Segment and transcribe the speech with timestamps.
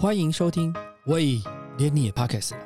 [0.00, 0.72] 欢迎收听，
[1.06, 1.40] 喂，
[1.76, 2.58] 连你也 Podcast 了。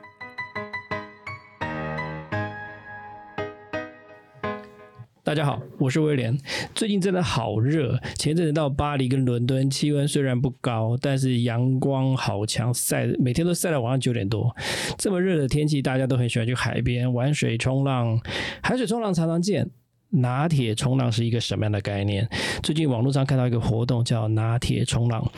[5.24, 6.38] 大家好，我是威廉。
[6.74, 14.54] 最近真的好热，前阵子到巴黎跟伦敦，气温虽然不高，但是阳光好强，晒每天都晒到晚上九点多。
[14.98, 18.20] 这么热的天气，大家都很喜欢去海边玩水、冲浪。
[18.62, 19.70] 海水冲浪常常见，
[20.10, 22.28] 拿铁冲浪是一个什么样的概念？
[22.62, 25.32] 最近网络上看到一个活动叫拿铁冲浪。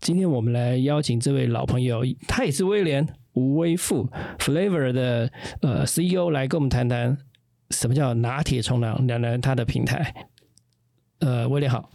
[0.00, 7.18] 今天我们来邀请这位老朋友，他也是威廉吴威富 Flavor 的呃 CEO 来跟我们谈谈
[7.68, 10.28] 什么叫拿铁冲浪，聊聊他的平台。
[11.20, 11.86] 呃，威廉好，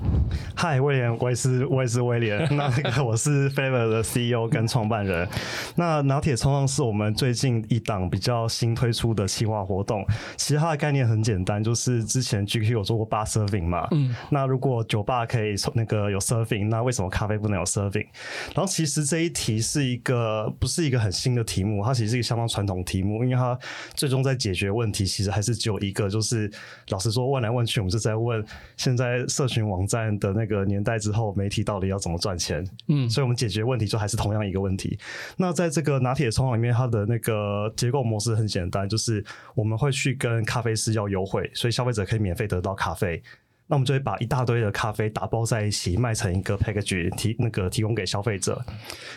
[0.55, 2.47] 嗨，威廉，我也是，我也是威廉。
[2.55, 5.27] 那 那个我是 Flavor 的 CEO 跟创办人。
[5.75, 10.05] 那拿铁冲浪是我们最近一档比较新推出的企划活动。
[10.37, 13.87] 其实它的概念很简单，就是之前 GQ 有做过 bar serving 嘛。
[13.93, 14.15] 嗯。
[14.29, 18.05] 那如果酒吧可以那个有 serving，那为什么咖啡不能有 serving？
[18.53, 23.57] 然后其实这一题是一个不是一个很新的题目，它其实是一个相当传统题目，因为它
[23.95, 26.47] 最终在解决问题，其实还是只有一个，就是
[26.89, 28.45] 老实说问来问去，我们是在问
[28.77, 29.14] 现在。
[29.27, 32.65] 社群网站的那个年代之后，媒体到底要怎么赚钱？
[32.87, 34.97] 嗯，所以我们解决问题就还是同样一个问题。
[35.37, 43.21] 那在这个拿铁冲浪里面，它的那个结构模式很简单，就是我们会去跟咖啡师要优惠，所以消费者可以免费得到咖啡。
[43.67, 48.63] 那我们就会把一大堆的咖啡打包在一起，卖成一个 package 提那个提供给消费者。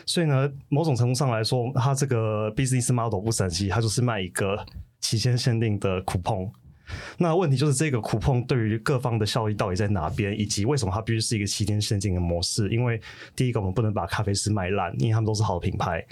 [0.06, 4.58] 所以呢，某种程度上来说，它这个 business model 不神奇，它就是卖一个
[5.00, 6.50] 期间限定的 coupon。
[7.16, 12.68] 那问题就是这个苦碰对于各方的效益到底在哪边，以及为什么它必须是一个七天限定的模式？
[12.68, 13.00] 因为
[13.34, 16.04] 第一个，我们不能把咖啡师卖烂，因为他们都是好品牌。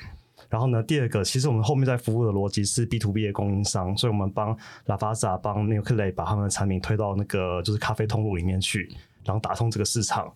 [0.48, 8.88] 然后呢，第二个，其实我们后面在服务的逻辑是 B to B 的供应商，所以我们帮拉法萨、帮 New Clay 把他们的产品推到那个就是咖啡通路里面去，
[9.24, 10.32] 然后打通这个市场。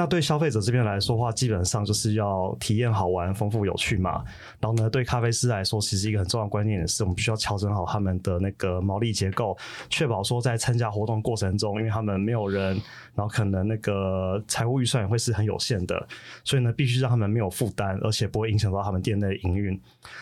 [0.00, 4.24] 那对消费者这边来说话，基本上就是要体验好玩、丰富、有趣嘛。
[4.58, 9.54] 然后呢，对咖啡师来说，其实一个很重要的观念也是，我们需要调整好他们的那个毛利结构，
[9.90, 12.80] 确保说在参加活动过程中，因为他们没有人，
[13.14, 16.08] 然后可能那个财务预算也会是很有限的，
[16.44, 19.78] 所以呢，必须让他们没有负担，而且不会影响到他们店内营运。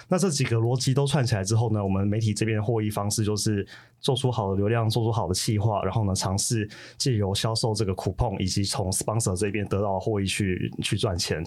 [0.09, 3.65] 那这几个逻辑都串起来之后呢，我们媒体这边的获益方式就是。
[4.01, 11.45] 做出好的流量，做出好的企划，然后呢，尝试借由销售这个 coupon，以及从 sponsor 这边得到获益去去赚钱。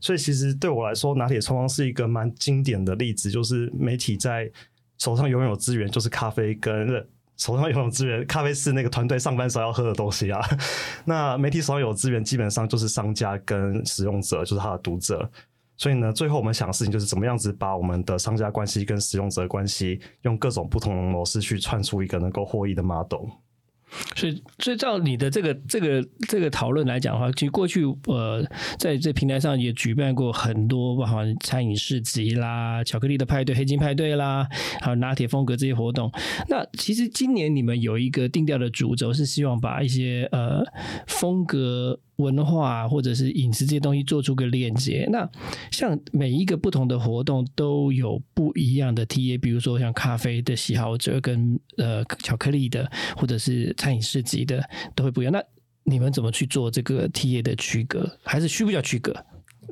[0.00, 4.50] 所以其实对我来说，拿铁冲浪是一个蛮经典的例子，就是媒体在
[4.98, 6.88] 手上拥有资源，就是咖啡跟
[7.36, 10.40] 手上拥有资源，咖啡是那个团队上班时候要喝的东西啊。
[11.06, 15.30] 那媒体手上有资源，基本上就是商家跟使用者，就是他的读者。
[15.80, 23.30] 所以呢，最后我们想的事情就是怎么样子把我们的商家关系跟使用者关系，用各种不同的模式去串出一个能够获益的 model。
[24.14, 28.44] 所以，所以照你的这个这个这个讨论来讲的话，其实过去呃，
[28.78, 34.46] 在这平台上也举办过很多，包括餐饮市集啦、巧克力的派对、黑金派对啦，
[34.80, 36.10] 还有拿铁风格这些活动。
[36.48, 40.62] 那其实今年你们有一个定调的主轴，是希望把一些呃
[41.06, 41.98] 风格。
[42.20, 45.26] 文化或者是饮食这些东西做出个链接，那
[45.70, 52.86] 像每一个不同的活动都有不一样的 T A，比如说像咖啡的喜好者跟呃巧克力的
[53.16, 54.62] 或者是餐饮市集的
[54.94, 55.32] 都会不一样。
[55.32, 55.42] 那
[55.84, 58.08] 你们怎么去做这个 T A 的区隔？
[58.22, 59.14] 还是需不需要区隔？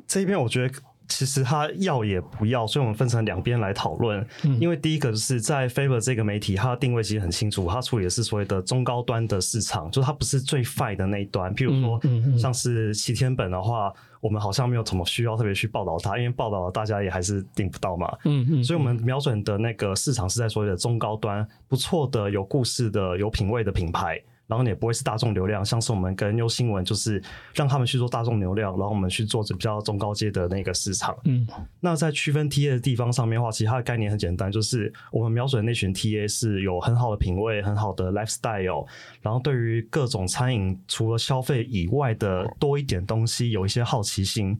[0.07, 0.73] 这一边我觉得。
[1.11, 4.23] 其实它要也不要，所以我们分成两边来讨论。
[4.59, 11.51] 因为第一个就是在 Faber 这个媒体，它的定位其实很清楚，它处理的是所谓的中高端的市场，就是它不是最 fine 的那一端。
[11.55, 11.99] 譬如说，
[12.37, 18.17] 像是七天本的话，我们好像没有什么需要特别去报道它，因为报道大家也还是订不到嘛。
[18.25, 24.21] 嗯嗯，所以我们瞄准的那个市场是在所谓的中高端，不错的、有故事的、有品味的品牌。
[24.49, 27.21] 然后也不会是大众流量，像是我们跟优新闻，就是
[27.53, 31.15] 让他们去做大众流量，然后我们去做比较中高阶的那个市场。
[31.25, 31.47] 嗯，
[31.79, 38.87] 那在区分 TA 的地方上面的话，其实它的概念很简单，就是我们瞄准那群 TA 是有很好的品味、很好的 lifestyle，
[39.21, 44.59] 然后对于各种餐饮除了消费以外的多一点东西有一些好奇心。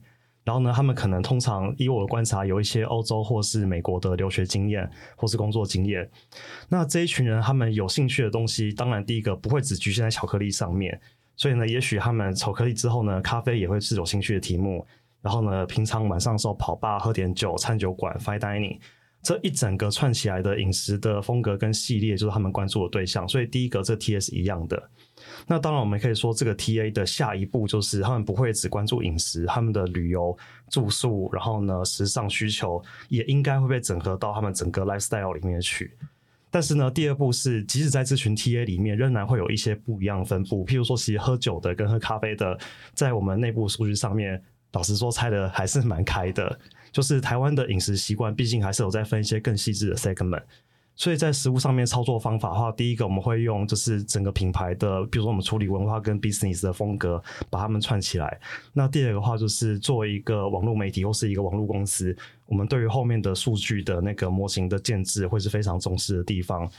[0.50, 6.10] 然后呢，他们可能通常以我的观察，有一些欧洲或是美国的留学经验或是工作经验。
[6.68, 11.00] 那这一群人，他们有兴趣的东西，当然第一个不会只局限在巧克力上面。
[11.36, 14.84] 所以呢，也许他们巧克力之后呢，咖啡也会是有兴趣的题目。
[15.22, 18.76] 然后呢，平常晚上的时候跑吧喝点酒，餐酒馆 fine dining，
[19.22, 23.28] 这一整个串起来的饮食的风格跟系列，就是他们关注的对象。
[23.28, 24.90] 所以第一个，这 T S 一样的。
[25.46, 30.36] 那当然，我们可以说，这个 T A 的下一步就是他们不会只关注饮食，他们的旅游、
[30.70, 35.96] 住宿，然后呢，时尚需求也应该会被整合到他们整个 lifestyle 里面去。
[36.50, 40.64] 但是呢，第二步是，即使在这群 T A 里面，仍然会有一些不一样分布。
[40.64, 42.58] 譬如说，其实喝酒的跟喝咖啡的，
[42.94, 44.42] 在我们内部数据上面，
[44.72, 46.58] 老实说，拆的还是蛮开的。
[46.92, 50.42] 就是台湾的饮食习惯，毕竟还是有在分一些更细致的 segment。
[50.96, 58.38] 所以在食物上面操作方法的话，第一个我们会用就是整个品牌的，比如说我们处理文化跟 business 的风格，把它们串起来。
[58.74, 62.14] 那第二个的话就是作为一个网络媒体或是一个网络公司，
[62.44, 66.70] 我们对于后面的数据的那个模型的建制会是非常重视的地方。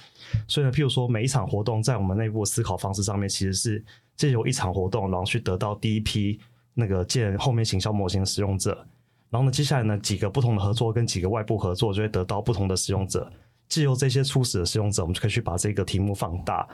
[0.47, 3.83] 所以呢，譬如说每一场活动在我们内部思考方式上面，其实是
[4.15, 6.39] 借由一场活动，然后去得到第一批
[6.75, 8.85] 那个建后面行销模型的使用者。
[9.31, 13.31] 然后呢，接下来呢几个不同的合作跟几个外部合作，就会得到不同的使用者。
[13.69, 16.67] 借由这些初始的使用者，我们就可以去把这个题目放大。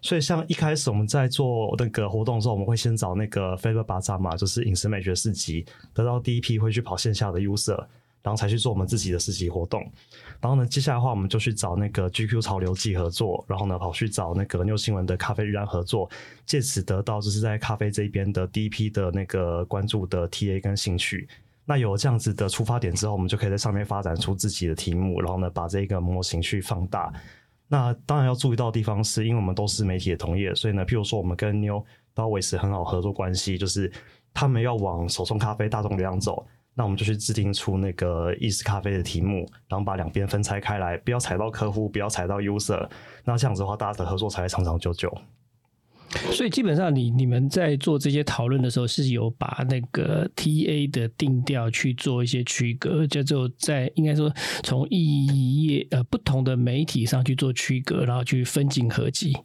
[0.00, 5.64] 所以，像一开始我们在做那个活动的时候，我们会先找那个 Favor 巴扎嘛，就是饮食美学市集，
[5.94, 7.76] 得到第一批会去跑线下的 user，
[8.22, 9.80] 然后才去做我们自己的市集活动。
[10.40, 16.10] 然后呢，接下来的话，我们就去找那个 GQ 潮流季合作，然后呢，跑去找那个 New 新闻的咖啡日安合作，
[16.44, 21.28] 借此得到就是在咖啡这边的第一批的那个关注的 TA 跟兴趣。
[21.64, 27.12] 那有这样子的出发点之后，我们就可以在上面发展出自己的题目，然后呢，把这个模型去放大。
[27.68, 31.82] 那当然要注意到的地方是，因为我们都是媒体的同业，所以呢，譬如说我们跟 New
[32.12, 33.90] 都维持很好合作关系，就是
[34.34, 36.44] 他们要往手冲咖啡大众流量走，
[36.74, 42.86] 那我们就去制定出那个意式咖啡的题目，然后把两边分拆开来，不要踩到客户，不要踩到 user。
[43.24, 45.16] 那这样子的话，大家的合作才会长长久久。
[46.30, 54.32] 所以基本上，你你们在做这些讨论的时候，是有把那个 T A 的定调去做一些区隔，就就在应该说
[54.62, 59.36] 从异业呃不同的媒体上去做区隔，然后去分进合集。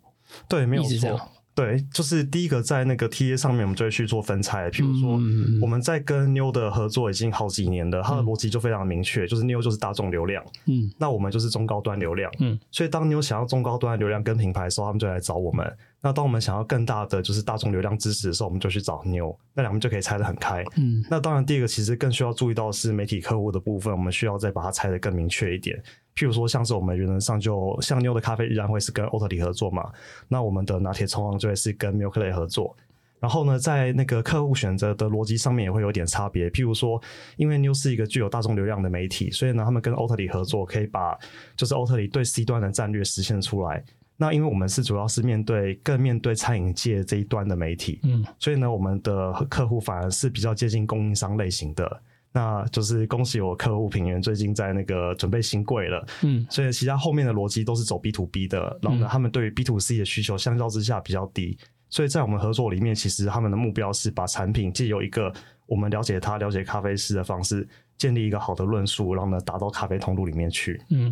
[0.49, 1.19] 对，没有错。
[1.55, 4.69] 对，就是第一个在那个 T A 上面，我们就会去做分拆。
[4.69, 5.13] 譬如说，
[5.59, 15.65] 我们在跟 New 的合作已经好几年了，它的逻辑就非常明确，就是 New 就是大众流量，嗯，那我们就是中高端流量，嗯，所以当 New 想要中高端流量跟品牌的时候，他们就来找我们。
[16.07, 20.63] 那当我们想要更大的就是大众流量支持的时候，我们就去找 New，那两边就可以拆得很开。
[20.77, 25.77] 嗯，那当然第一个其实更需要注意到是媒体客户的部分，我们需要再把它拆得更明确一点。
[26.15, 29.91] 譬如说，像是我们原则上就像妞的咖啡依然会是跟欧特里合作嘛，
[30.29, 32.73] 那我们的拿铁冲浪就会是跟 Milkley 合作。
[33.19, 36.49] 然后呢，在那个客户选择的逻辑上面也会有点差别。
[36.51, 37.01] 譬如说，
[37.35, 41.17] 因为妞是一个具有大众流量的媒体，所以呢，他们跟欧特里合作可以把
[41.57, 43.83] 就是欧特里对 C 端的战略实现出来。
[44.17, 52.01] 那因为我们是主要是面对更面对餐饮界这一端的媒体，嗯，所以呢，我们的客户反而是比较接近供应商类型的。
[52.33, 61.57] 那就是恭喜我客户品源最近在那个准备新柜了，嗯，所以其他后面的逻辑都是走 B to B 的，然后呢，他们对于 B to C 的需求相较之下比较低，
[61.89, 65.33] 所以在我们合作里面，其实他们的目标是把产品借由一个
[65.65, 67.67] 我们了解他、了解咖啡师的方式，
[67.97, 70.79] 建立一个好的论述，然后呢，打到咖啡通路里面去。
[70.89, 71.11] 嗯，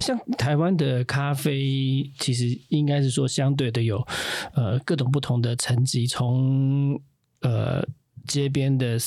[0.00, 4.06] 像台湾的咖啡，其实应该是说相对的有
[4.54, 7.00] 呃各种不同的层级，从
[7.40, 7.86] 呃。
[8.26, 8.98] 街边的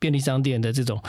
[0.00, 1.00] 便利商店的这种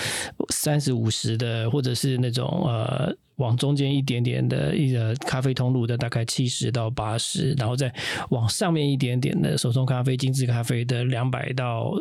[0.49, 7.91] 三十五十的，或者是那种呃往中间一点点的一个咖啡通路的，大概七十到八十，然后再
[8.29, 11.93] 往上面一点点的手冲咖啡、精致咖啡的两百到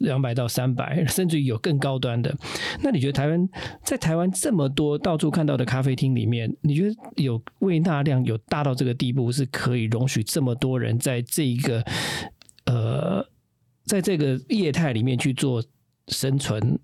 [0.00, 2.32] 两百到三百， 甚至于有更高端的。
[2.82, 3.48] 那你觉得台湾
[3.82, 11.82] 在台湾这么多到处看到的咖啡厅里面，你觉得有胃纳量有大到这个地步，是可以容许这么多人在这一个
[12.66, 13.26] 呃？
[13.86, 15.62] 在这个业态里面去做
[16.08, 16.78] 生存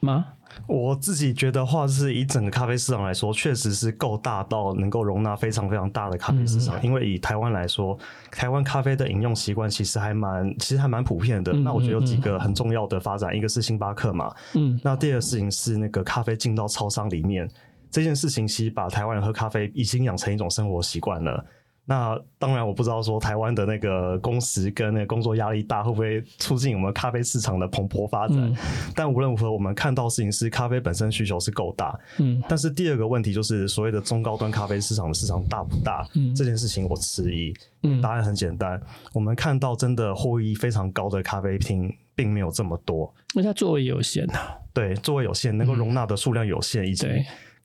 [0.00, 0.26] 吗？
[0.66, 6.82] 我自己觉得话是以整个咖啡市场来说，确实是够大到能够容纳非常非常大的咖啡市场。
[6.82, 7.98] 因为以台湾来说，
[8.30, 11.52] 台湾咖啡的饮用习惯其实还蛮，其实还蛮普遍的。
[11.52, 17.46] 那我觉得有几个很重要的发展，一个是星巴克嘛，嗯，那第二个事情是那个咖啡进到超商里面
[17.90, 21.44] 这件事情，其实把台湾人喝咖啡已经养成一种生活习惯了。
[21.88, 28.52] 那当然，我不知道说台湾的那个工时跟那个工作压力大，会不会促进我们咖啡市场的蓬勃发展？
[28.92, 31.96] 但无论如何，我们看到事情是咖啡本身需求是够大。
[32.18, 32.42] 嗯。
[32.48, 36.04] 但是第二个问题就是所谓的中高端咖啡市场的市场大不大？
[36.14, 36.34] 嗯。
[36.34, 37.54] 这件事情我迟疑。
[37.84, 38.02] 嗯。
[38.02, 43.14] 答案很简单，我们看到真的获益非常高的咖啡厅并没有这么多。
[43.32, 44.40] 那它座位有限呐。
[44.74, 47.06] 对，座位有限，能够容纳的数量有限，以及。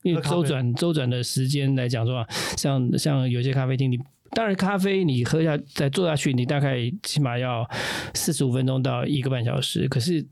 [0.03, 2.25] 因为周转周转的时间来讲说，
[2.57, 3.99] 像像有些咖啡厅，你
[4.31, 7.69] 当然咖啡你喝下再坐下去，你大概起码要
[8.13, 9.87] 四十五分钟到一个半小时。
[9.87, 10.25] 可是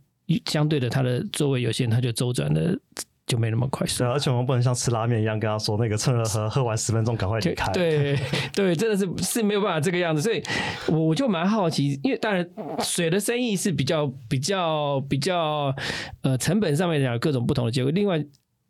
[0.46, 2.80] 相对的，它的座位有限，它就周转的
[3.28, 4.04] 就没那么快速。
[4.04, 7.72] 对，而且我们不能像吃拉面一样跟他说那个趁热喝，喝完十分钟赶快离开。
[7.72, 8.18] 对
[8.56, 10.22] 对，真的是是没有办法这个样子。
[10.22, 10.42] 所以
[10.88, 12.50] 我我就蛮好奇，因为当然
[12.80, 15.76] 水的生意是比较比较比较
[16.22, 17.92] 呃成本上面讲各种不同的结果。
[17.92, 18.26] 另外。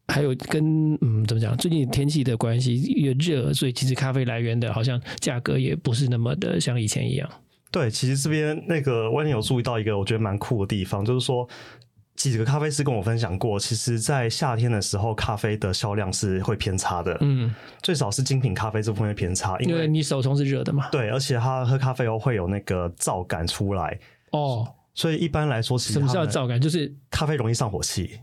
[0.09, 1.55] 还有跟嗯怎么讲？
[1.57, 7.29] 最近天气的关系越热，所以其实咖啡来源的好像价格也不是那么的像以前一样。
[7.71, 11.47] 对，其实这边那个我也有注意到一个我觉得蛮酷的地方，就是说。
[12.15, 17.17] 几个咖啡师跟我分享过，其实，在夏天的时候，咖啡的销量是会偏差的。
[17.21, 20.89] 嗯，最少是精品咖啡这部分会偏差，因为因为你手冲是热的嘛。
[20.91, 23.97] 对，而且它喝咖啡后会有那个燥感出来，
[24.31, 26.59] 哦，所以一般来说，其实什么叫燥感？
[26.59, 28.19] 就是咖啡容易上火气，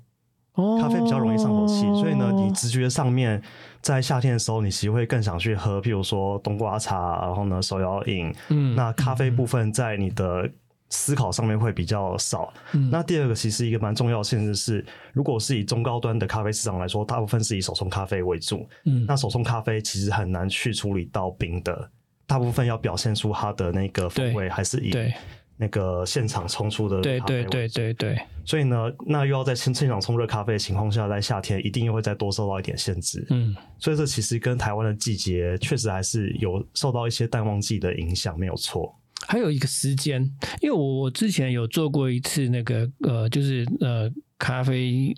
[0.57, 3.41] 哦，咖啡比较容易上火气，所以呢，你直觉上面
[3.81, 8.35] 在夏天的时候，你其实会更想去喝，譬如说冬瓜茶，然后呢手摇饮。
[8.49, 10.51] 嗯那咖啡部分在你的
[10.89, 12.53] 思考上面会比较少。
[12.73, 18.67] 嗯那第二个其实一个蛮重要的限制是，如果是以中高端的咖啡市场来说，大部分是以手冲咖啡为主。
[18.85, 21.91] 嗯那手冲咖啡其实很难去处理到冰的，
[22.27, 25.13] 大部分要表现出它的那个风味，还是以对
[25.59, 33.27] 那个现场冲出的对对对对对，所以呢，那又要在现现场冲热咖啡的情况下，在夏天一定又会再多受到一点限制。
[33.31, 38.95] 嗯所以这其实跟台湾的季节确实还是有受到一些淡旺季的影响，没有错。
[39.27, 40.23] 还有一个时间，
[40.61, 45.15] 因为我我之前有做过一次那个呃，就是呃咖啡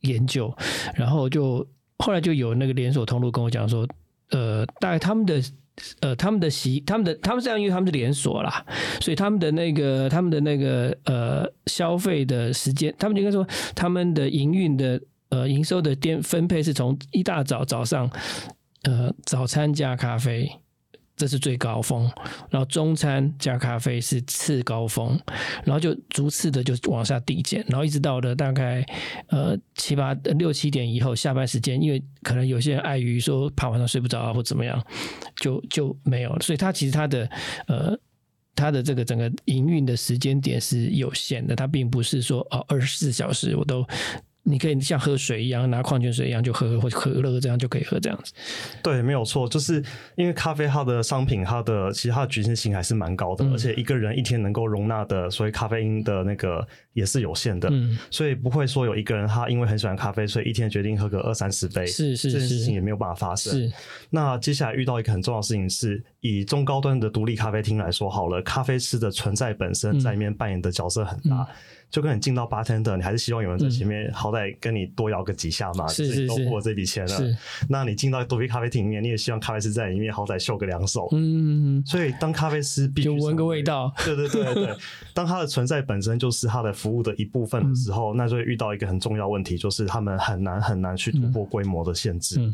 [0.00, 0.50] 研究，
[0.94, 1.66] 然后就
[1.98, 3.86] 后来就有那个连锁通路跟我讲说，
[4.30, 5.42] 呃，大概他们的。
[6.00, 8.64] 呃，他们的习，他们的他们这样，因为他们是连锁啦，
[9.00, 15.00] 所以他们的那个他们的那个呃消费的时间，他们应该说他们的营运的
[15.30, 18.08] 呃营收的颠分配是从一大早早上
[18.82, 20.48] 呃早餐加咖啡，
[21.16, 22.10] 这是最高峰，
[22.50, 25.18] 然后中餐加咖啡是次高峰，
[25.64, 28.84] 然后就逐次的就往下递减，然后一直到了大概
[29.28, 34.84] 呃七八六七点以后下班时间，因为可能有些人碍于说怕晚上睡不着啊或怎么样，
[35.36, 37.30] 就就没有了，所以它其实它的
[37.66, 37.98] 呃。
[38.56, 43.84] 它的这个整个营运的时间点是有限的，它并不是说哦二十四小时我都，
[44.46, 48.32] 你可以像喝水一样拿矿泉水一样就喝，或者可乐这样就可以喝这样子。
[48.82, 49.82] 对，没有错，就是
[50.16, 63.52] 因为咖啡它的商品，它的其实它的局限性还是蛮高的，嗯而且一个人一天能够容纳的所以咖啡因的那个也是有限的，嗯，所以不会说有一个人他因为很喜欢咖啡，所以一天决定喝个二三十杯，是是这件事是情也没有办法发生。
[63.52, 63.72] 是，
[64.10, 71.36] 那接下来遇到一个很重要的事情是，以中高端的独立咖啡厅来说好了，咖啡师的存在本身在里面扮演的角色很大。
[71.36, 71.46] 嗯
[71.94, 77.16] 就跟你进到 bartender，你还是希望有人在前面，好歹跟你多摇个几下嘛，是是是都付了这笔钱了。
[77.16, 77.36] 是，
[77.68, 81.08] 那你进到独立咖啡厅里面，你也希望咖啡师在里面好歹秀个两手。
[81.12, 83.94] 嗯，所以当咖啡师必须就闻个味道。
[84.04, 84.76] 对对对对，
[85.14, 92.40] 当它的存在本身就是它的服务的一部分的时候，那就会遇到一个很重要问题，就是他们很难很难去突破规模的限制。
[92.40, 92.52] 嗯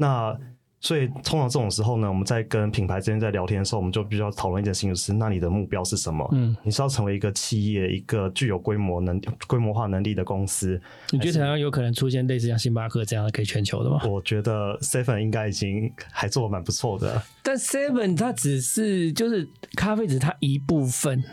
[0.00, 0.38] 那
[0.80, 6.28] 所以通常这种时候呢，我们在跟品牌之间在聊天的时候，我们就必须要讨论一件事情，就是那你的目标是什么？
[6.32, 10.80] 嗯，你是要成为一个企业，一个具有规模能规模化能力的公司？
[11.10, 14.00] 你觉得台湾有可能出现类似像星巴克这样的可以全球的吗？
[14.06, 17.20] 我觉得 Seven 应该已经还做的蛮不错的。
[17.42, 21.24] 但 Seven 它只是就是咖啡只是它一部分，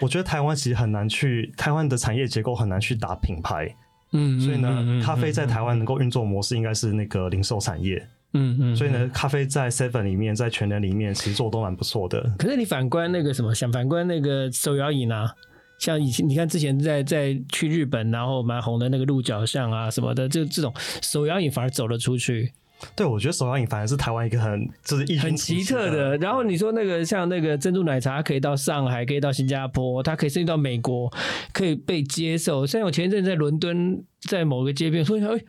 [0.00, 3.72] 我觉得台湾其实很难去，台湾的产业结构很难去打品牌。
[4.10, 8.04] 嗯，所以呢，嗯咖啡在台湾能够运作模式应该是那个零售产业。
[8.36, 12.20] 嗯嗯，所以呢，咖啡在 Seven 里面，在全联里面，其实做得都蛮不错的。
[12.36, 15.30] 可是你反观那个什么，想反观那个手摇椅呢，
[15.78, 22.52] 像以前你看之前在在去日本，然后蛮红的那个鹿角巷啊什么的，就这种手摇椅反而走了出去，
[22.96, 26.16] 对，我觉得手摇饮反而是台湾一个很就是很奇特的。
[26.18, 31.08] 然后你说那个像那个珍珠奶茶，可以到上海，可以到新加坡，它可以甚至到美国，
[31.52, 32.66] 可以被接受。
[32.66, 35.40] 像我前一阵在伦敦，在某个街边说，哎。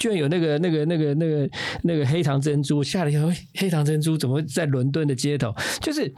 [0.00, 1.50] 居然有那个、那个、那个、那个、
[1.82, 3.28] 那个黑糖珍珠，吓了一跳！
[3.28, 5.54] 哎黑糖珍珠怎么会在伦敦的街头？
[5.82, 6.10] 就是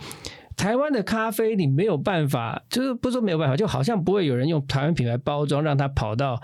[0.56, 6.40] 台湾的咖啡，你没有办法，就是不是说没有办法，就好像不会有人用台湾品牌包装，让它跑到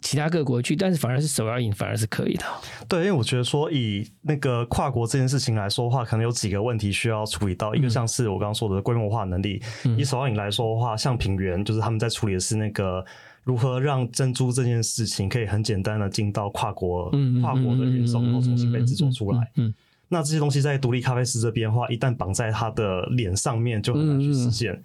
[0.00, 2.44] 其他各国去，但是反而是手摇饮反而是可以的。
[2.88, 7.74] 对，因为我觉得说以那个跨国这件事情来说的话，可能有几个问题需要处理到。
[7.74, 9.62] 一个像是我刚刚说的规模化能力，
[9.98, 13.04] 以手摇饮来说的话，像平原就是他们在处理的是那个。
[13.44, 17.10] 如何让珍珠这件事情可以很简单的进到跨国、
[17.42, 19.50] 跨国的运送，然后重新被制作出来？
[19.56, 19.74] 嗯，
[20.08, 24.80] 那这些东西在独立咖啡师这边的话，一旦绑在他的脸上面，就很难去实现，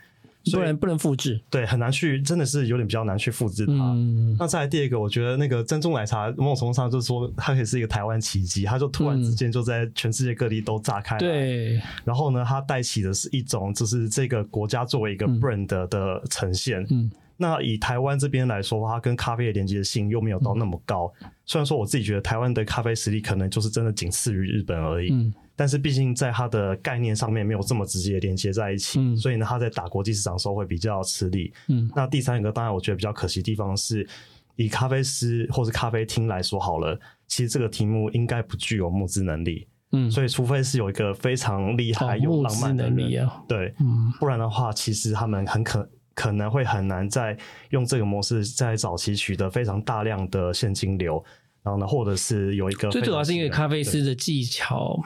[0.52, 3.74] 不能不能复制，对，很难去，真的是有点比较难去复制它。
[3.74, 11.20] 嗯、那再来第二个，我觉得那个珍珠奶茶某种程度上就是说，它可以是一个台湾奇迹，它就突然之间就在全世界各地都炸开了。
[11.20, 16.84] 对，然后呢，它带起的是一种就是这个国家作为一个 brand 的呈现。
[16.90, 17.12] 嗯。
[17.38, 21.12] 那以台湾这边来说，它跟咖啡的连接性又没有到那么高。
[21.46, 31.54] 虽然说我自己觉得台湾的咖啡实力可能就是真的仅次于日本而已，嗯，但是毕竟在它的概念上面没有这么直接连接在一起，嗯所以呢，它在打国际市场的时候会比较吃力。
[31.68, 34.08] 嗯，那第三个，当然我觉得比较可惜的地方是，
[34.56, 39.68] 以咖啡师或是咖啡厅来说好了，其实这个题目应该不具有募资能力。
[39.94, 47.38] 嗯，所以除非是有一个非常厉害、有募浪漫的资能力人，啊，对，嗯，不然的话，其实他们很可可能会很难再
[47.70, 51.24] 用这个模式在早期取得非常大量的现金流，
[51.62, 55.00] 然后呢，或者是有一个最主要是因为咖啡师的技巧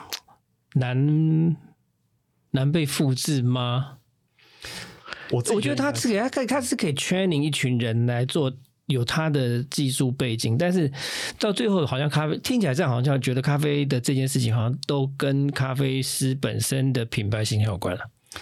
[0.75, 1.58] 难
[2.51, 3.98] 难被复制吗？
[5.30, 8.51] 我我觉得他是给他可以他是可以 training 一群人来做。
[8.88, 10.91] 有他的技术背景，但是
[11.39, 18.01] 到最后好像咖啡听起来这样，好像觉得咖啡的这件事情好像都跟咖啡师本身的品牌形象有关了。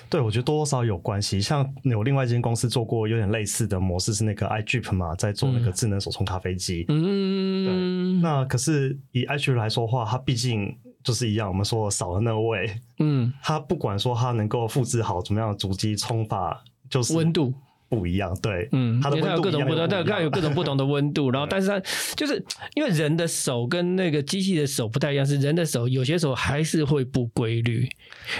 [0.10, 1.41] 对，我觉得多多少有关系。
[1.41, 6.86] 像有另外一间公司做过有点类似的模式，是那个 iDrip 嘛，在做那个智能手冲咖啡机。
[6.89, 8.22] 嗯，对。
[8.22, 12.69] 那可是以 iJip 来说话，它毕竟就是一样，我们说少了那个味。
[13.00, 17.53] 嗯，它不管说它能够复制好怎么样的主机冲法，就是温度。
[17.89, 21.79] 不一样，对，嗯，它的温度各种不同，它有各种 不同的温度，然后，但是它
[22.15, 22.41] 就是
[22.75, 27.89] 因为人的手跟那个机器的手不太一样，是人的手有些时候还是会不规律，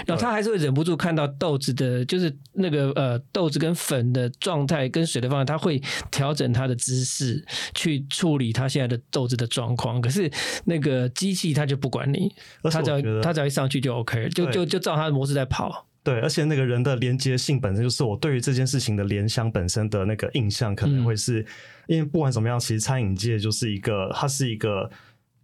[0.06, 10.00] 然后他还是会忍不住看到豆子的，就是那个呃豆子跟粉的状态跟水的方向，他会调整它的姿势去处理它现在的豆子的状况。
[10.00, 10.30] 可是
[10.64, 12.32] 那个机器它就不管你，
[12.70, 15.86] 它只要它只要一上去就 OK，就就就照它的模式在跑。
[16.02, 21.44] 对，而且那个人的连接性本身就是我对于这件事情的联想本身的那个印象，可能会是
[21.86, 24.90] 因为不管怎么样，其实餐饮界就是一个，它是一个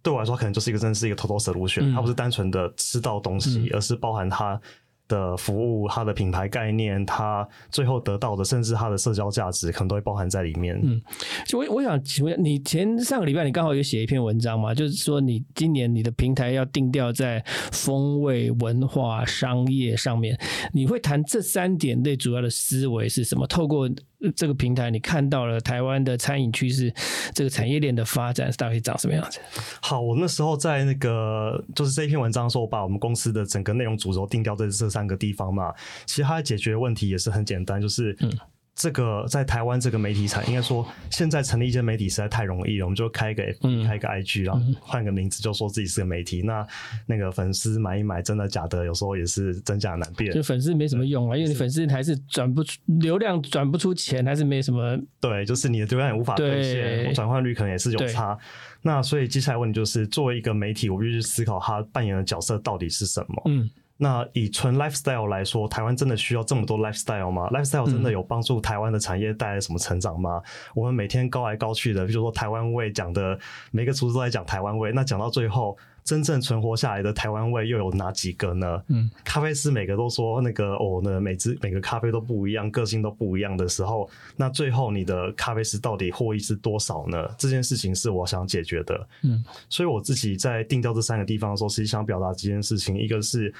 [0.01, 4.59] 对我来说，可能就是一个真的是一个 total solution，它不是单纯的吃到东西，而是包含它。
[5.07, 10.79] 的服务，它的品牌概念，它最后得到的，甚至它的社交价值，可能都会包含在里面。
[10.83, 11.01] 嗯，
[11.45, 14.73] 就我我想请问你，前上个礼拜你刚好有写一篇文章嘛？
[14.73, 20.37] 就是说你今年你的平台要定调在风味、文化、商业上面，
[20.73, 23.47] 你会谈这三点最主要的思维是什么？
[23.47, 23.89] 透过
[24.35, 26.93] 这个平台，你看到了台湾的餐饮趋势，
[27.33, 29.39] 这个产业链的发展大概长什么样子？
[29.81, 35.73] 好，我那时候在那个就是这篇文章说，我把我们公司的整个内容主轴定掉在这三个地方嘛。
[36.05, 38.31] 其实它解决问题也是很简单，就是嗯。
[38.77, 46.43] 这个在台湾这个媒体产，应该说现在成立一间媒体实在太容易了，我们就开个 F B，开个 I G，然后换个名字就说自己是个媒体。
[46.43, 46.65] 那
[47.07, 50.31] 那个粉丝买一买，真的假的，有时候也是真假难辨。
[50.31, 54.95] 就粉丝没什么用啊，因为你粉丝还是转不出流量，转不出钱，还是没什么。
[55.19, 58.37] 对，就是你的流量也无法兑现，转换率可能也是有差。
[58.83, 63.41] 那所以接下来问题就是，作为一个媒体，我必须思考他扮演的角色到底是什么。
[63.47, 63.67] 嗯。
[63.99, 70.41] 那以纯 lifestyle 来说，台湾真的需要这么多 lifestyle 吗？lifestyle 真的有帮助台湾的产业带来什么成长吗？
[70.75, 73.37] 我们每天高来高去的，比如说台湾味讲的，
[73.71, 78.83] 每个厨师都在讲台湾味，那讲到最后，真正存活下来的台湾味又有哪几个呢？
[78.89, 87.27] 嗯，咖啡师每个都说那个哦，那每只每个咖啡都不一样，个性都不一样的时候，那最后你的咖啡师到底获益是多少呢？
[87.35, 89.07] 这件事情是我想解决的。
[89.23, 93.51] 嗯，所以我自己在定调这三个地方的时候，实际想表达几件事情，一个是。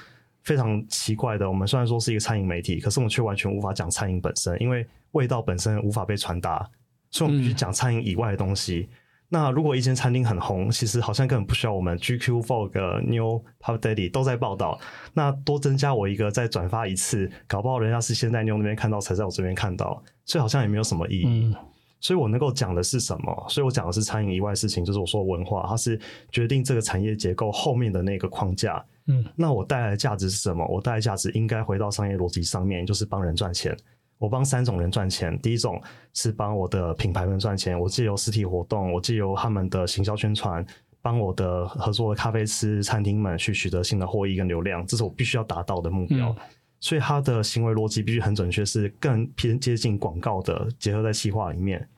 [0.48, 6.66] 非常奇怪的，我们虽然说是一个餐饮媒体，可是我们却完全无法讲餐饮本身，因为味道本身无法被传达，
[7.10, 8.88] 所以我们必须讲餐饮以外的东西。
[9.28, 14.80] 那如果一间餐厅很红，其实好像根本不需要我们 GQ、Vogue、New、Pub Daddy 都在报道，
[15.12, 21.54] 那多增加我一个再转发一次，搞不好人家是先在 New 那边看到，才在我这边看到，所以好像也没有什么意义。
[22.00, 23.46] 所以我能够讲的是什么？
[23.48, 25.98] 所以我讲的是餐饮以外的事情，就是我说文化，它是
[26.30, 28.84] 决定这个产业结构后面的那个框架。
[29.06, 30.66] 嗯，那我带来的价值是什么？
[30.68, 33.76] 我带来价值应该回到商业逻辑上面，就是帮人赚钱。
[34.18, 35.80] 我帮三种人赚钱，第一种
[36.12, 40.64] 是帮我的品牌们赚钱，我借由实体活动，我借由他们的行销宣传，
[41.00, 46.34] 帮我的合作的咖啡师、餐厅们去取得新的获益跟流量，这是我必须要达到的目标。
[46.80, 51.88] 所以他的行为逻辑必须很准确，是更偏接近广告的，结合在企划里面。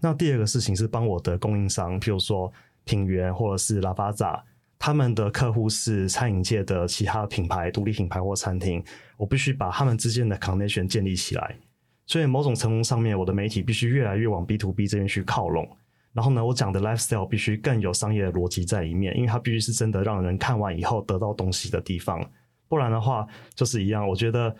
[0.00, 2.52] 那第二个事情是帮我的供应商，譬如说
[2.84, 4.42] 品源或者是拉巴扎。
[4.78, 8.84] 他们的客户是餐饮界的其他品牌、独立品牌或餐厅，
[9.16, 11.56] 我必须把他们之间的 connection 建立起来。
[12.04, 15.66] 所以某种程度上面，我的媒体必须越来越往 B to B 这边去靠拢。
[16.12, 22.20] 然后呢，我讲的 lifestyle 必须更有商业的逻辑在里面，因为它必须是真的让人看完以后得到东西的地方。
[22.68, 24.06] 不然的话，就是一样。
[24.06, 24.54] 我觉得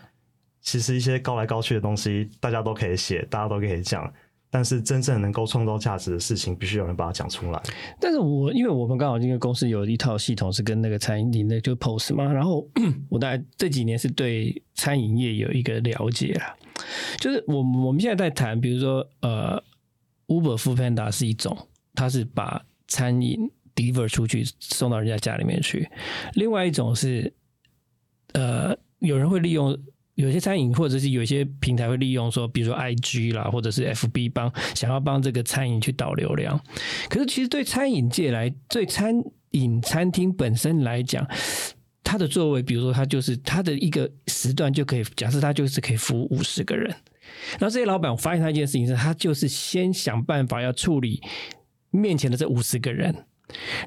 [0.61, 4.13] 其实一些高来高去的东西，大家都可以写，大家都可以讲。
[4.49, 7.61] 但是真正能够创造价值的事情，必须有人把它讲出来。
[8.01, 12.67] 但是我因为我们刚好这个公司有一套系统是跟那个餐饮那就 POS 嘛，然后
[13.11, 16.57] 我大概这几年是对餐饮业有一个了解了。
[17.19, 19.63] 就是我我们现在在谈，比如说呃
[20.29, 21.55] ，Uber、f o o Panda 是一种，
[21.95, 25.85] 它是把餐饮 deliver 出去送到人家家里面去；
[26.35, 27.31] 另外一种是
[28.33, 29.77] 呃，有人会利用。
[30.17, 36.59] 有些餐饮或者是有些平台会利用说，比如说 I G 啦，或者是 F B 帮想要帮这个餐饮去导流量。
[37.11, 39.15] 可是其实对餐饮界来，对餐
[39.51, 41.29] 饮餐厅本身来讲，
[42.03, 46.89] 它的座位，比如说它就是它的一个时段就可以，假设它就是可以服务五十个人。
[47.59, 51.21] 然后这些老板，我发现他一件事情是，他就是先想办法要处理
[51.91, 53.15] 面前的这五十个人。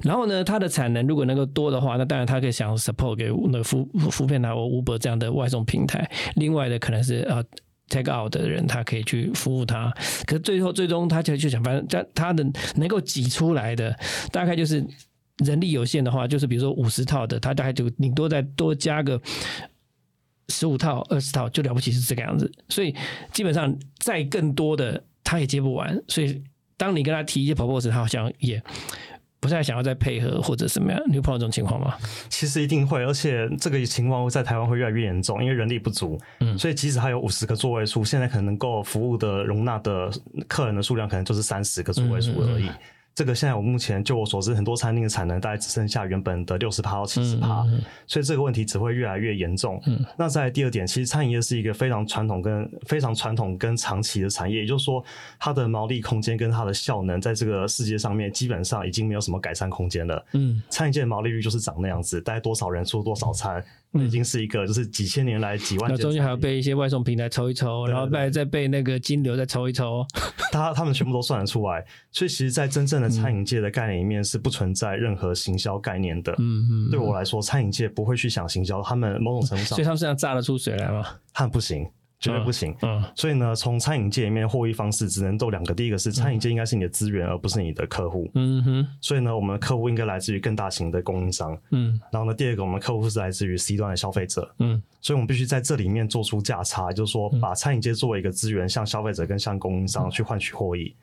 [0.02, 6.10] 然后呢，它的产能如果能够多的话，那当然他可以想 support 给那个福福片台或 Uber 这样的外送平台。
[6.36, 7.44] 另外的可能是呃
[7.88, 9.92] take out 的人，他可以去服务他。
[10.26, 12.42] 可是最后最终他就就想，反正他他的
[12.76, 13.94] 能够挤出来的
[14.32, 14.82] 大概就是
[15.44, 19.20] 人力有限的话，就是比如说五十套的，他大概就顶多再多加个
[20.48, 22.50] 十五套、二十套，就了不起是这个样子。
[22.70, 22.94] 所以
[23.32, 26.02] 基本上再更多的他也接不完。
[26.08, 26.42] 所以
[26.78, 28.62] 当你跟他提一些 proposal，他好像也。
[29.40, 31.94] 不太想要再配合或者什么样，你会碰到这种情况吗？
[32.28, 36.20] 其实一定会，而且这个情况在台湾会越来越严重，因为人力不足。
[36.40, 40.10] 嗯，所以即使还有五十个座位数，现在可能能够服务的容纳的
[40.46, 42.68] 客人的数量，可能就是三十个座位数而已。
[43.20, 47.66] 这个现在我目前就我所知，很多餐厅的产能大概只剩下原本的六十趴到七十趴，
[48.06, 49.78] 所以这个问题只会越来越严重。
[50.16, 55.04] 那在第二点，其实餐饮业是一个非常传统跟非常传统跟长期的产业，也就是说，
[55.38, 60.24] 它的毛利空间跟它的效能，在这个世界上面基本上已经没有什么改善空间了。
[60.32, 63.62] 嗯，餐饮界的毛利率就是长那样子，大概多少人出多少餐。
[63.92, 65.90] 已经是一个，就是几千年来几万。
[65.90, 70.06] 那中间还要被一些外送平台抽一抽，然后再再被那个金流再抽一抽，
[70.52, 71.84] 他他们全部都算得出来。
[72.12, 76.32] 所以其实，在真正的餐饮界的概念里面，是不存在任何行销概念的。
[76.38, 76.90] 嗯嗯。
[76.90, 81.04] 对我来说，餐饮界不会去想行销，他们某种程度上，所以他们身上榨得出水来吗？
[81.32, 81.84] 他们不行。
[82.20, 100.94] 绝对不行，嗯，所以呢，从餐饮界里面获益方式只能做两个，第一个是餐饮界应该是你的资源，而不是你的客户，嗯哼，所以呢，我们的客户应该来自于更大型的供应商，嗯，然后呢，第二个我们客户是来自于 C 端的消费者，嗯，所以我们必须在这里面做出价差，就是说把餐饮界作为一个资源，向消费者跟向供应商去换取获益。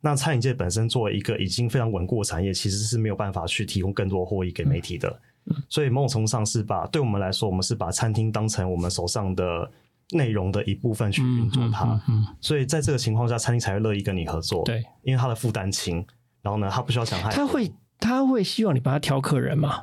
[0.00, 5.20] 那餐饮界本身作为一个已经非常稳固的产业，其实是没有办法去提供更多获益给媒体的，
[5.68, 9.70] 所以某种程度上是把对我们来说，我们是把餐厅当成我们手上的。
[10.12, 12.00] 内容的一部分去运作它，
[12.40, 14.62] 所以在这个情况下，餐厅才会乐意跟你合作。
[14.64, 16.04] 对，因为他的负担轻，
[16.42, 17.30] 然后呢，他不需要想太。
[17.30, 19.82] 他会他会希望你帮他挑客人吗？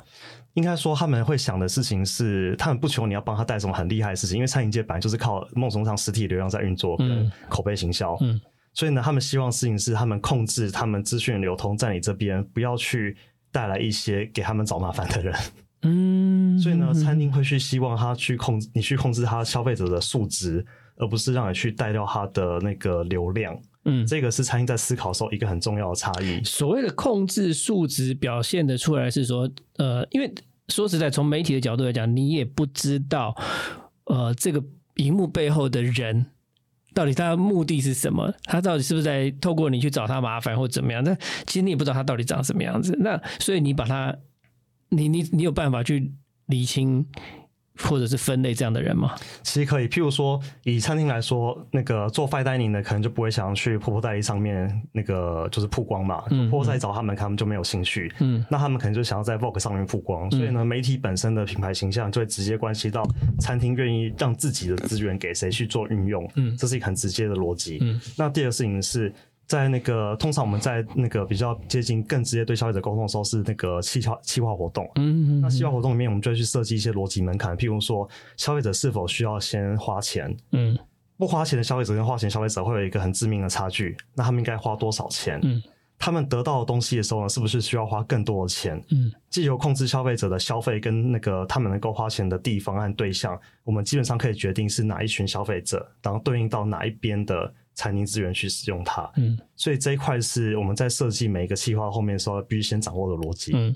[0.54, 8.16] 应该说，他们会想的事情是，他们不求你要帮他带什么很厉害的事情，因为餐饮界本来就是靠某种上实体流量在运作，跟口碑行销。
[8.20, 8.40] 嗯，
[8.74, 13.16] 所以呢，他们希望事情是他们控制他们资讯流通在你这边，不要去
[13.52, 15.34] 带来一些给他们找麻烦的人。
[15.82, 20.62] 嗯，所以呢，餐厅会去希望他去控制你去控制他消费者的数值，
[20.96, 23.58] 而不是让你去带掉他的那个流量。
[23.86, 26.44] 嗯，这个是餐厅在思考时候一个很重要的差异。
[26.44, 30.30] 所谓的控制数值表现的出来是说，呃，因为
[30.68, 33.34] 说实在，从媒体的角度来讲，你也不知道，
[34.04, 34.62] 呃，这个
[34.96, 36.26] 荧幕背后的人
[36.92, 41.02] 到底他的目的是什么，他到底是不是在透过你去找他麻烦或怎么样？
[41.02, 41.14] 那
[41.46, 42.94] 其实你也不知道他到底长什么样子。
[43.00, 44.14] 那所以你把他。
[44.90, 46.12] 你你你有办法去
[46.46, 47.04] 理清
[47.78, 49.14] 或者是分类这样的人吗？
[49.42, 58.12] 其实可以，譬如说以餐厅来说，那个做 fine dining 的可能就不会想要去破破代理上面那个就是曝光嘛，破破代理找他们，他们就没有兴趣。
[58.18, 63.02] 嗯，那他们可能就想要在 Vogue 上面曝光，所以呢，媒体本身的品牌形象就会直接关系到
[63.38, 66.30] 餐厅愿意让自己的资源给谁去做运用。
[66.34, 67.78] 嗯，这是一个很直接的逻辑。
[67.80, 69.10] 嗯，那第二个事情是。
[69.50, 74.88] 在那个通常我们在那个比较接近更直接对消费者沟通的时候，是那个企划企划活动。
[74.94, 80.32] 嗯，那企划活动里面，我们就会去设计一些逻辑门槛，譬如说消费者是否需要先花钱。
[80.52, 80.78] 嗯，
[81.16, 83.96] 不花钱的消费者跟花钱消费者会有一个很致命的差距。
[84.14, 85.40] 那他们应该花多少钱？
[85.42, 85.60] 嗯，
[85.98, 88.80] 他们得到的东西的时候呢，是不是需要花更多的钱？
[88.92, 97.52] 嗯，既由控制消费者的消费跟那个他们能够花钱的地方和对象，我们基本上可以决定是哪一群消费者，然后对应到哪一边的。
[97.80, 103.52] 餐厅资源去使用它，嗯，所以这一块是我们在设计每一个计划后面时候必须先掌握的逻辑。
[103.54, 103.74] 嗯，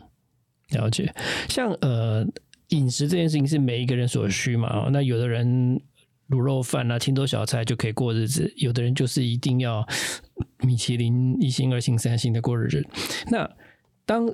[0.72, 1.10] 了解。
[1.48, 2.22] 像呃
[2.68, 4.90] 饮食这件事情是每一个人所需嘛？
[4.92, 5.80] 那有的人
[6.28, 9.82] 卤肉饭啊、清粥小菜就可以过日子，有的人就是一定要
[10.58, 12.86] 米其林一星、二星、三星的过日子。
[13.30, 13.50] 那
[14.04, 14.28] 当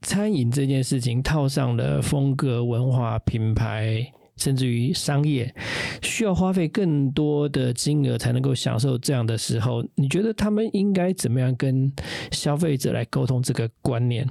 [0.00, 4.12] 餐饮这件事情套上了风格、文化、品牌。
[4.36, 5.54] 甚至于商业
[6.02, 11.92] 需要花费更多的金额才能够享受这样的时候，你觉得他们应该怎么样跟
[12.30, 14.28] 消费者来沟通这个观念？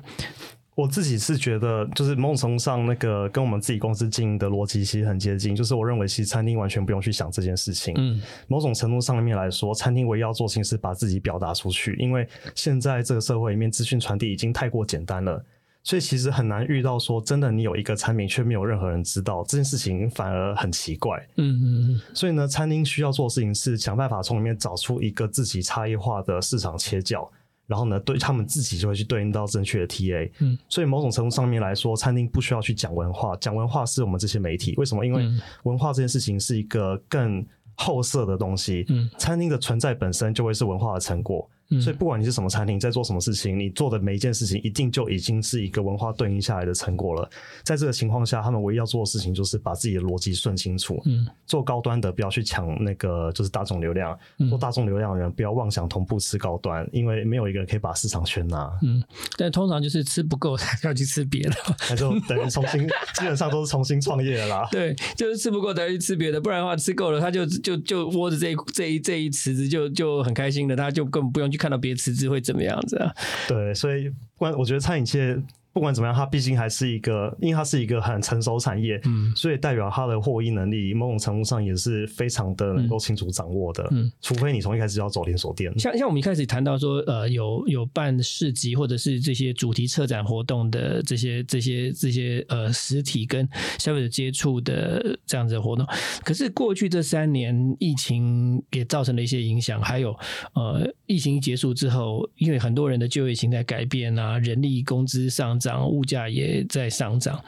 [0.73, 5.53] 我自己是觉得，就是某种程度上，那个跟我们自己公司经营的逻辑其实很接近。
[5.53, 7.93] 就是我认为，其实餐厅完全不用去想这件事情。
[7.97, 15.45] 嗯，某种程度上面来说，餐厅唯一要做事情是把自己表达出去，因为现在这个社会里面资讯传递已经太过简单了。
[15.83, 21.17] 所以其实很难遇到说真的，你有一个产品却没有任何人知道这件事情，反而很奇怪。
[21.37, 22.01] 嗯嗯嗯。
[22.13, 27.27] 所以呢，餐厅需要做的事情是想办法从里面找出一个自己差异化的市场切角，
[27.65, 30.31] 然后呢，对他们自己就会去对应到正确的 TA。
[30.39, 30.55] 嗯。
[30.69, 34.75] 所以某种程度上面来说，餐厅不需要去讲文化，讲文化是我们这些媒体。
[34.77, 35.03] 为什么？
[35.03, 35.27] 因为
[35.63, 38.85] 文化这件事情是一个更后设的东西。
[38.89, 41.49] 嗯，餐厅的存在本身就会是文化的成果。
[41.79, 47.29] 所以不管你是什么餐厅，在做什么事情，你做的每一件事情一定就已经是一个文化对应下来的成果了。
[47.63, 51.01] 在这个情况下，他们唯一要做的事情就是把自己的逻辑顺清楚。
[51.05, 54.17] 嗯，做高端的不要去抢那个就是大众流量，
[54.49, 58.71] 做大众流量的人不要妄想同步吃高端，因为没有一个人可以把市场全拿。
[58.81, 59.01] 嗯，
[59.37, 61.55] 但通常就是吃不够才 要去吃别的，
[61.89, 64.67] 那就等于重新，基本上都是重新创业啦。
[64.71, 72.41] 对，就是吃不够才去吃别的，不然的话吃够了，他就就就窝着这一这一这一池子就就很开心了，他就根本不用去看到别的辞职会。
[72.41, 73.13] 怎么样子啊？
[73.47, 75.37] 对，所以关我觉得餐饮界
[75.73, 85.71] 不管怎么样，它毕竟还是一个，因为它是一个很成熟产业，嗯，所以代表它的获益能力某种程度上也是非常的能够清楚掌握的，嗯，除非你从一开始就要走连锁店。
[85.79, 93.47] 像像我们一开始谈到说，呃，有有办市集或者是这些主题策展活动的这些这些这些呃实体跟
[93.79, 95.87] 消费者接触的这样子的活动，
[96.25, 100.11] 可是过去这三年疫情也造成了一些影响，还有
[100.53, 105.60] 呃疫情结束之后，因为很多人的就业形态改变啊，人力工资上。
[105.61, 107.41] 涨，物价也在上涨。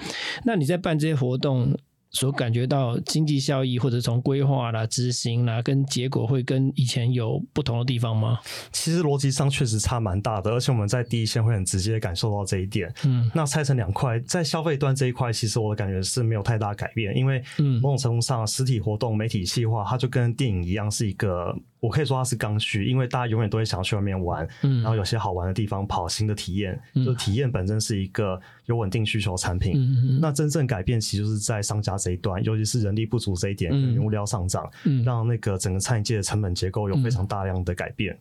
[0.46, 1.76] 那你在办这些活动？
[2.16, 8.38] 所感觉到经济效益，或者从规划啦、执行啦，跟结果会跟以前有不同的地方吗？
[8.72, 12.94] 其实逻辑上确实差蛮大的，而且我们在第一线会很直接感受到这一点。
[13.04, 17.44] 嗯，那拆成两块，在消费端这一块，其实我的感觉是没有太大改变，因为
[17.82, 21.52] 某种程度上，实体活动、媒体细化，它就跟电影一样，是一个
[21.84, 29.74] 我可以说它是刚需，因为大家永远都会想要去外面玩，嗯，然后有些好玩的地方跑，新的体验，就体验本身是一个有稳定需求产品。
[29.76, 31.94] 嗯那真正改变其实就是在商家。
[32.04, 34.70] 这一端，尤其是人力不足这一点，原物料上涨，
[35.06, 38.18] 让那个整个餐饮界的成本结构有非常大量的改变。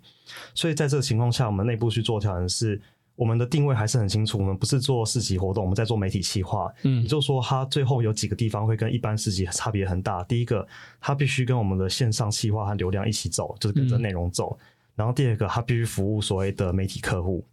[0.54, 2.80] 所以在这个情况下，我们内部去做调整，是
[3.22, 4.36] 我们的定位还是很清楚。
[4.36, 6.68] 我们不是做市集活动，我们在做媒体企划。
[6.82, 10.24] 嗯，也就是说，它最后有几个地方会跟一般市集差别很大。
[10.24, 10.66] 第一个，
[11.00, 14.58] 它必须跟我们的线上企划和流量一起走，就是跟着内容走。
[14.96, 17.44] 然后第二个，它必须服务所谓的媒体客户，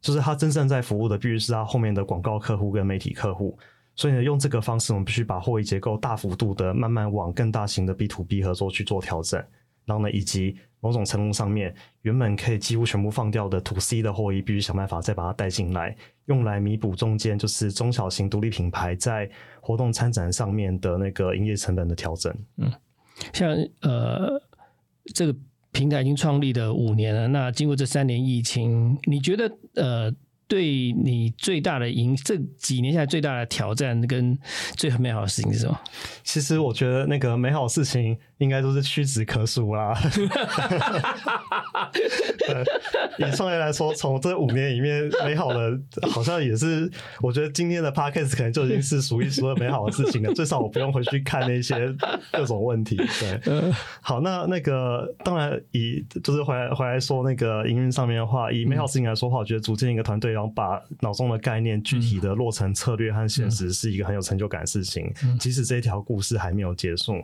[0.00, 3.56] 就是它真正在服务的，必须是它后面的广告客户跟媒体客户。
[3.94, 9.40] 所以呢，用这个方式，我们必须把货益结构大幅度的慢慢往更大型的 B to B 合作去做调整。
[9.84, 22.34] 然后呢，以及某种程度上面，原本可以几乎全部放掉的 To C 的货益，必须想办法再把它带进来，用来弥补中间就是中小型独立品牌在活动参展上面的那个营业成本的调整。
[22.56, 22.72] 嗯，
[23.32, 24.42] 像呃，
[25.14, 25.34] 这个
[25.72, 30.12] 平台已经创立的五年了，那经过这三年疫情，你觉得呃？
[30.48, 34.38] 对你最大的影，这几年下来最大的挑战跟
[34.76, 35.80] 最美好的事情是什么？
[36.22, 39.92] 其实我觉得那个美好事情应该都是屈指可数啦。
[43.18, 45.78] 以创业来说，从这五年里面美好的，
[46.10, 50.32] 好像也是我觉得今天的 podcast 可能就已经是数一数二美好的事情了。
[50.34, 51.94] 最少我不用回去看那些
[52.32, 52.96] 各种问题。
[52.96, 60.52] 对，好，那那个当然以就是回来回来说那个营运上面的话，以美好事情来说话，我觉得组建一个团队然后。
[60.54, 65.10] 把脑中的概念具体的落成策略和现实，是一个很有成就感的事情。
[65.40, 67.14] 即使这一条故事还没有结束，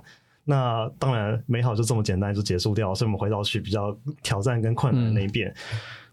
[0.49, 2.95] 那当然美好就这么简单就结束掉。
[2.95, 5.55] 所以，我们回到去比较挑战跟困难的那一边。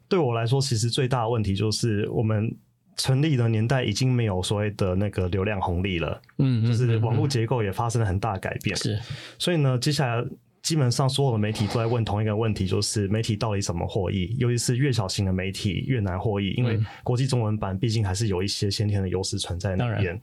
[0.10, 2.54] 对我来说，其实最大的问题就是我们
[2.98, 6.22] 成立的年代已经没有所谓的那个流量红利了。
[6.40, 8.76] 嗯，就是网络结构也发生了很大的改变。
[8.76, 9.00] 是，
[9.40, 10.24] 所以呢，接下来。
[10.66, 14.36] 基本上所有的媒体都在问同一个问题，就是媒体到底怎么获益？
[14.40, 20.20] 尤其是越小型的媒体越难获益，因为国际中文版毕竟还是有一些先天的优势存在那边。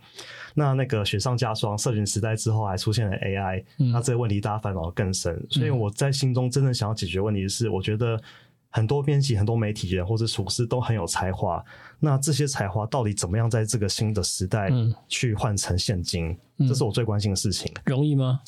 [0.53, 5.41] 那那个雪上加霜，社群时代之后还出现了 AI，那这个问题大家烦恼更深。
[5.49, 8.21] 所以我在心中真正想要解决问题是，我觉得
[8.69, 11.65] 很多编辑、很多媒体人或者厨师都很有才华，
[12.01, 14.73] 那这些才华到底怎么样在这个新的时代
[15.07, 16.37] 去换成现金？
[16.67, 17.73] 这是我最关心的事情。
[17.85, 18.41] 容易吗？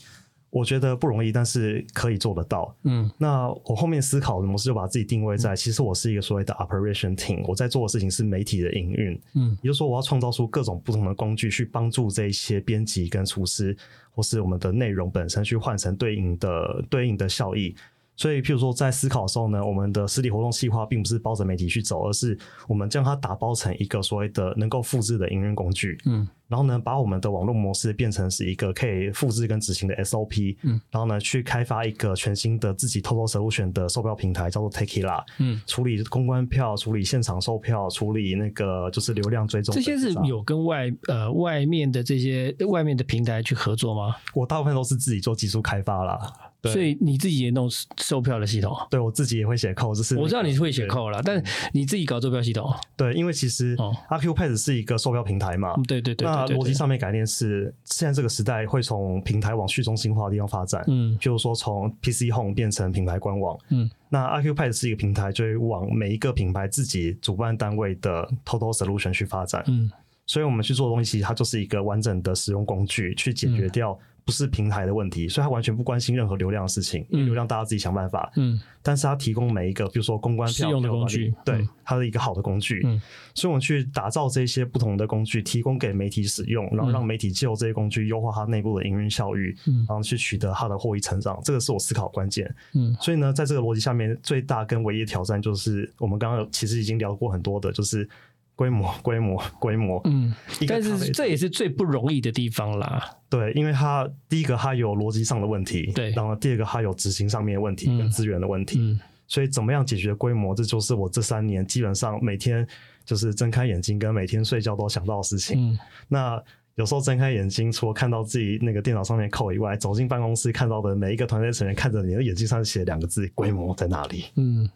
[0.55, 2.73] 我觉得不容易，但是可以做得到。
[2.85, 9.21] 嗯，那我后面思考的模式就把自己定位在，其实我是一个所谓的 operation team，我在做的事情是媒体的营运。
[9.35, 13.77] 嗯，也就是说，我要创造出各种不同的工具，去帮助这一些编辑跟厨师，
[14.13, 17.75] 或是我们的内容本身，去换成对应的对应的效益。
[18.17, 25.99] 所以，譬如说，在思考的时候呢，我们的实体活动细化并不是包着媒体去走，而是我们将它打包成一个所谓的能够复制的营运工具。
[26.07, 30.57] 嗯，然后呢，把我们的网络模式变成是一个可以复制跟执行的 SOP。
[30.63, 35.21] 嗯，然后呢，去开发一个全新的自己偷偷 solution 的售票平台，叫做 Takela。
[35.41, 39.75] 嗯，处理公关票，处理现场售票，处理那个就是流量追踪。
[39.75, 44.15] 这些是有跟外呃外面的这些外面的平台去合作吗？
[44.35, 46.33] 我大部分都是自己做技术开发啦。
[46.65, 46.73] 对。
[46.73, 48.77] 所以你自己也弄售票的系统。
[48.91, 52.73] 对我自己也会写扣，就是、我知道你会写对扣啦，但你自己搞售票系统。
[52.97, 53.95] 对，因为其实哦。
[54.09, 61.17] RQPass 是一个售票平台嘛，嗯对对对，那逻辑上面概念是，现在这个时代会从平台往去中心化的地方发展，嗯。
[61.21, 63.91] 就是说从 PC Home 变成品牌官网，嗯。
[64.09, 69.91] 那 RQPass 是一个平台，就会往每一个品牌自己主办单位的 Total Solution 去发展，嗯。
[70.27, 73.57] 所以我们去做的东西，它就是一个完整的使用工具，去解嗯。
[73.57, 78.33] 决掉不是平台的问题，所以他完全不关心任何流量的事情，因为嗯流量大家自己想办法。
[78.37, 78.59] 嗯。
[78.83, 81.69] 但是他提供每一个，比如说公关票用的工具对嗯。
[81.85, 83.01] 它的一个好的工具，嗯。
[83.35, 89.85] 所以我们去打造这些不同的工具，提供给媒体使用，然后让媒体借由这些工具优化它内部的营运效率，嗯。
[89.89, 92.55] 然后去取得它的获益成长，这个是我思考的关键。
[92.75, 92.95] 嗯。
[93.01, 98.09] 所以呢，在这个逻辑下面，最大跟唯一的挑战就是我们刚刚有其实已经聊过很多的，就是
[98.55, 100.01] 规模、 规模、规模。
[100.05, 100.35] 嗯，
[100.67, 103.03] 但是这也是最不容易的地方啦。
[103.29, 112.67] 对，因为它第一个它有逻辑上的问题，对然后第二个它有执行上面的问题嗯跟资源的问题，嗯所以怎么样解决规模，这就是我这三年基本上每天
[113.05, 115.73] 就是睁开眼睛跟每天睡觉都想到的事情。
[115.73, 116.43] 嗯那
[116.77, 124.69] 有时候睁开眼睛，除了看到自己那个电脑上面扣以外，走进办公室看到的每一个团队成员看着你的眼睛上写两个字“规模在哪里嗯，”，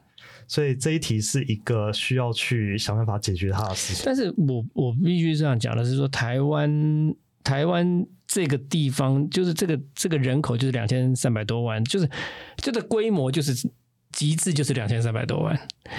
[0.49, 4.03] 所以这一题是一个需要去想办法解决它的事情。
[4.05, 12.11] 但是我我必须这样讲的是说，台湾台湾这个地方就是这个这个人口就是两千三百多万，就是
[12.57, 13.55] 这个规模就是
[14.13, 15.55] 极致就是两千三百多万，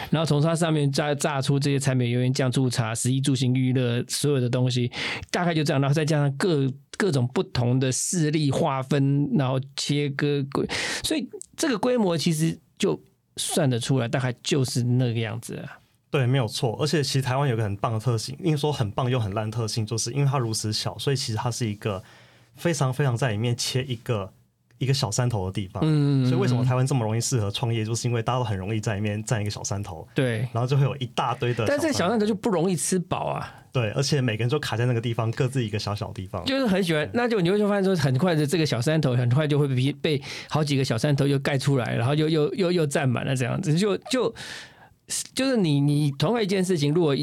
[0.09, 4.91] 然后从它上面炸炸出这些产品、油盐酱醋茶、食衣住行娱乐所有的东西，
[5.31, 10.67] 大概就这样，然后再加上各各种不同的势力划分，然后切割规，
[11.03, 12.99] 所以这个规模其实就
[13.37, 15.79] 算得出来，大概就是那个样子啊。
[16.11, 16.75] 对，没有错。
[16.81, 22.03] 而且其实台湾有个很棒的特性，应该说很棒又很烂的特性，就是因为它如此小，所以其实它是一个
[22.55, 24.33] 非常非常在里面切一个
[24.79, 25.83] 一个小山头的地方。
[25.85, 30.39] 嗯所以为什么台湾这么容易适合创业，就是因为大家都很容易在里面占一个小山头，对？
[30.51, 31.65] 然后就会有一大堆的。
[31.67, 36.43] 但这小山头就不容易吃饱啊，对，而且每个人就卡在那个地方，各自一个小小地方。
[36.45, 44.33] 就是很喜欢，那就你会发现说，很快的这个小山头很快就会被被好几个小山头又盖出来，然后又又又又占满了这样子，就就
[45.33, 47.15] 就是你你同样一件事情，如果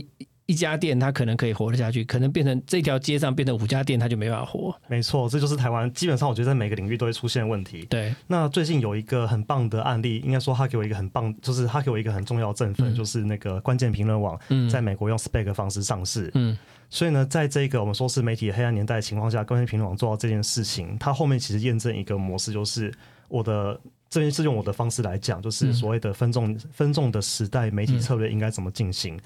[0.47, 4.75] 一一家店它可能可以活得下去，可能变成这条街上变成五家店，它就没办法活。
[4.89, 7.85] 没错，这就是台湾基本上我觉得在每个领域都会出现问题。
[7.91, 16.31] 对，那最近有一个很棒的案例，应该说他给我一个很棒，就是他给我一个很重要的振奋，就是那个关键评论网嗯在美国用 SPAC 方式上市。
[16.35, 16.57] 嗯
[16.89, 22.91] 所以呢，在这个我们说是媒体黑暗年代的情况下，关键评论网做到这件事情，它后面其实验证一个模式，就是
[23.29, 23.79] 我的
[24.09, 29.21] 这边是用我的方式来讲，就是所谓的分众分众的时代媒体策略应该怎么进行。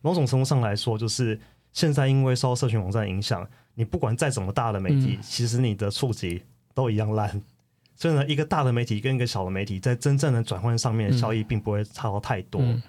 [0.00, 1.38] 某种程度上来说，就是
[1.72, 6.42] 现在因为受到社群网站影响，你不管再怎么大的媒体，其实你的触及
[6.74, 7.40] 都一样烂。
[7.94, 12.60] 所以呢，一个大的媒体跟一个小的媒体在真正的转换上面效益并不会差到太多。
[12.62, 12.82] 嗯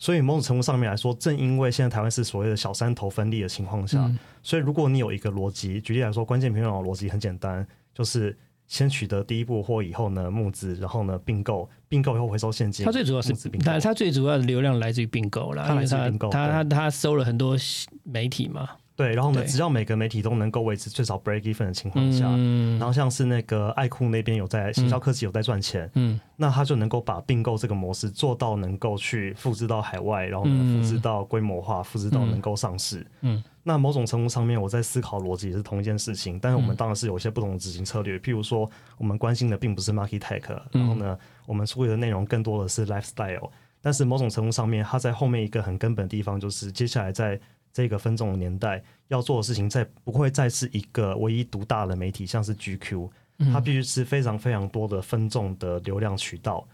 [0.00, 12.86] 所以某种程度上面来说，正因为现在台湾是所谓的小山头分立的情况下，嗯所以如果你有一个逻辑，举例来说，关键评论网的逻辑很简单，就是先取得第一步或以后呢募资，然后呢并购，并购以后回收现金。
[12.86, 17.56] 它最主要是募资并购它它最主要的流量来自于并购啦，它来自于并购它它它收了很多
[18.04, 22.78] 媒体嘛，对，然后呢，只要每个媒体都能够维持最少 break even 的情况下，嗯。
[22.78, 26.20] 然后像是那个爱酷那边有在行销科技有在赚钱，嗯。
[26.36, 30.82] 那他就能够把并购这个模式做到能够去复制到海外，然后呢嗯。
[30.82, 33.06] 复制到规模化，复制到能够上市。
[33.22, 38.18] 嗯那某种程度上面，我在思考逻辑也是同一件事情，但是我们当然是有一些不同的执行策略。
[38.18, 43.50] 譬如说，我们关心的并不是 market tech，然后呢，我们处理的内容更多的是 lifestyle。
[43.82, 47.38] 但是某种程度上面，它在后面一个很根本的地方，就是接下来在
[47.70, 53.10] 这个分众的年代要做的事情，再不会再是一个唯一独大的媒体，像是 GQ，
[53.52, 56.66] 它必须是非常非常多的分众的流量渠道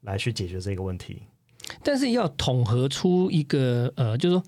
[0.00, 1.22] 来去解决这个问题。
[1.84, 4.44] 但是要统合出一个呃，就是说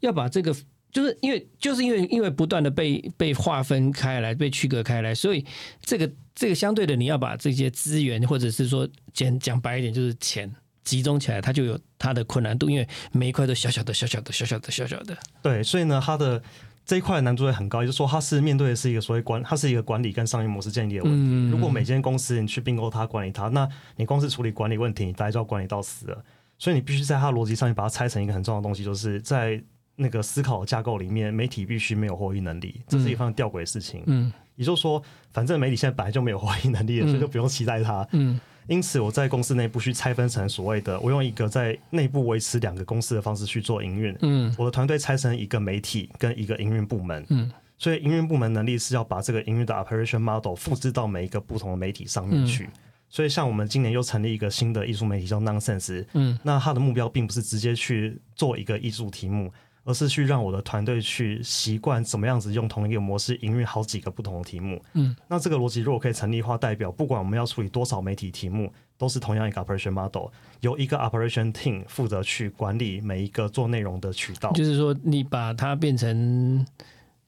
[0.00, 0.52] 要把这个，
[0.96, 5.44] 就是因为就是因为因为不断的被被划分开来，被区隔开来，所以
[5.82, 10.50] 这个这个相对的，你要把这些资源，或者是说简讲白一点，就是钱
[10.84, 15.14] 集中起来，它就有它的困难度，因为每一块都小小的、小小的、小小的、小小的。
[15.42, 16.42] 对，所以呢，它的
[16.86, 21.18] 这一块难度也很高，也就是说，它是面对的是一个所谓管，它是一个管理跟商业模式建立的问题。
[21.20, 26.24] 嗯如果每间公司你去并购它、管理它，那你光是处理管理问题，你大概就要管理到死了。
[26.58, 29.62] 所以你必须在它逻辑上面把它拆成一个很重要的东西，就是在
[29.96, 34.02] 那个思考架构里面，媒体必须没有获益能力，这是一个非常吊诡的事情。
[34.06, 38.06] 嗯也就是说，反正媒体现在本来就没有获益能力了，所以就不用期待它。
[38.12, 44.16] 嗯因此，我在公司内部去拆分成所谓的，我用一个在内部维持两个公司的方式去做营运。
[44.22, 47.24] 嗯我的团队拆成一个媒体跟一个营运部门。
[47.28, 52.70] 嗯所以营运部门能力是要把这个营运的 operation model 复制到每一个不同的媒体上面去。
[53.10, 59.52] 所以像我们今年又成立一个新的艺术媒体叫 Nonsense，嗯，那它的目标并不是直接去做一个艺术题目，
[59.86, 64.82] 而是去让我的团队去习惯怎么样子用同一个模式营运好几个不同的题目。
[64.94, 70.26] 嗯，那这个逻辑如果可以成立的话，代表不管我们要处理多少媒体题目，都是同样一个 operation model，
[70.60, 74.50] 由一个 operation team 负责去管理每一个做内容的渠道。
[74.52, 76.66] 就是说你把它变成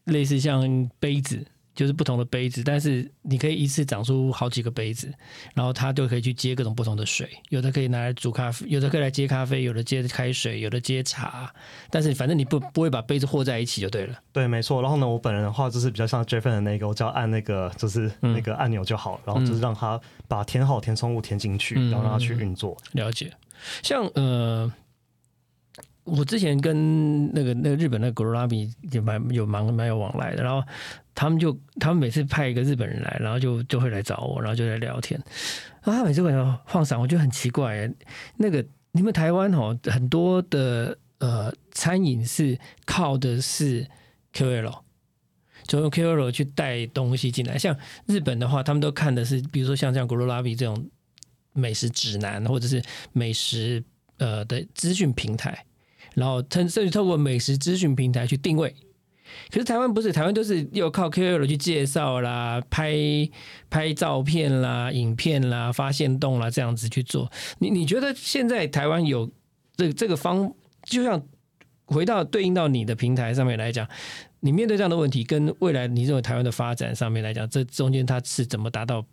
[0.04, 1.46] 类似像杯子。
[1.78, 5.08] 就是不同的杯子，但是你可以一次长出好几个杯子，
[5.54, 11.48] 然后它就可以去接各种不同的水，有的可以拿来煮咖啡，有的可以来接咖啡，有的接开水，有的接茶。
[11.88, 14.18] 但是反正你不不会把杯子和在一起就对了。
[14.32, 14.82] 对，没错。
[14.82, 22.76] 然后呢，我本人的话就是比较像 Jeff 的那个，我只要按那个就是那个按钮就好，然后就是让它把填好填充物填进去，然后让它去运作。
[22.94, 23.32] 了解。
[23.84, 24.72] 像呃。
[26.08, 30.66] 我之前跟那个那个日本那个 g o r a b i 也蛮有蛮蛮有往来的，然后
[31.14, 35.20] 他们就他们每次派一个日本人来，然后就就会来找我，然后就来聊天。
[35.82, 37.90] 然后他每次跟我放闪，我觉得很奇怪，
[38.36, 43.86] 那个你们台湾哦，很多的呃餐饮是靠的是
[44.32, 44.80] QL，
[45.66, 47.58] 就用 QL 去带东西进来。
[47.58, 50.88] 像日本的话，他们都看的是，比如说像像 g o r a b i 这种
[51.52, 52.82] 美食指南，或者是
[53.12, 53.82] 美食
[54.18, 55.64] 呃的资讯平台。
[56.18, 58.74] 然后，甚至透过美食资讯平台去定位，
[59.50, 62.96] 可是台湾不是，台湾都是又靠 KOL 去介绍啦、拍
[63.70, 67.30] 拍照片啦、影片啦、发现动啦这样子去做。
[67.58, 69.30] 你你觉得现在台湾有
[69.76, 70.52] 这这个方，
[70.84, 71.22] 就像
[71.86, 73.86] 回到对应到你的平台上面来讲，
[74.40, 79.04] 你面对这样的问题，跟未来你认为台湾的发展上面来讲，这中间它是怎么达到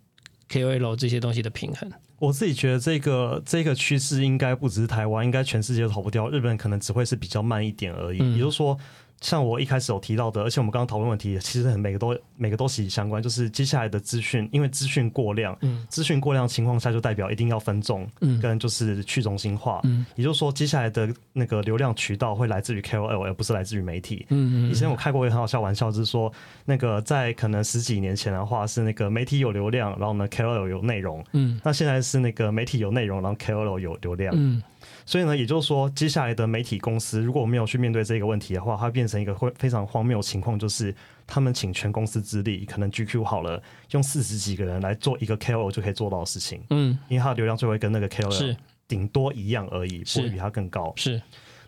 [0.50, 1.90] KOL 这些东西的平衡？
[2.18, 6.28] 我自己觉得这个这个趋势应该不只是台湾，应该全世界都逃不掉。
[6.30, 8.18] 日本可能只会是比较慢一点而已。
[8.34, 8.78] 也就是说。
[9.20, 13.22] 像我一开始有提到的，而且我们刚刚讨论问题，其实很每个都每个都息息相关。
[13.22, 15.58] 就是接下来的资讯，因为资讯过量，
[15.88, 18.06] 资讯过量情况下，就代表一定要分众，
[18.40, 19.80] 跟就是去中心化。
[20.14, 24.26] 也就是说，接下来的那个流量渠道会来自于 KOL，而不是来自于媒体。
[24.70, 26.30] 以前我开过一个很好笑玩笑，就是说，
[26.64, 31.24] 那个在可能十几年前的话，是那个媒体有流量，然后呢 KOL 有内容。
[31.32, 34.34] 嗯，那现在是那个媒体有内容，然后 KOL 有流量。
[34.36, 34.62] 嗯。
[35.04, 40.94] 所以呢，也就是说，接下来的媒体公司如果没有去面对这个问题的话，它变成一个会非常荒谬的情况，就是
[41.26, 43.62] 他们请全公司之力，可能 GQ 好了，
[43.92, 46.62] 用四十几个人来做一个 KOL 就可以做到的事情。
[46.70, 48.56] 嗯，因为它的流量就会跟那个 KOL
[48.88, 50.92] 顶多一样而已，不会比它更高。
[50.96, 51.20] 是。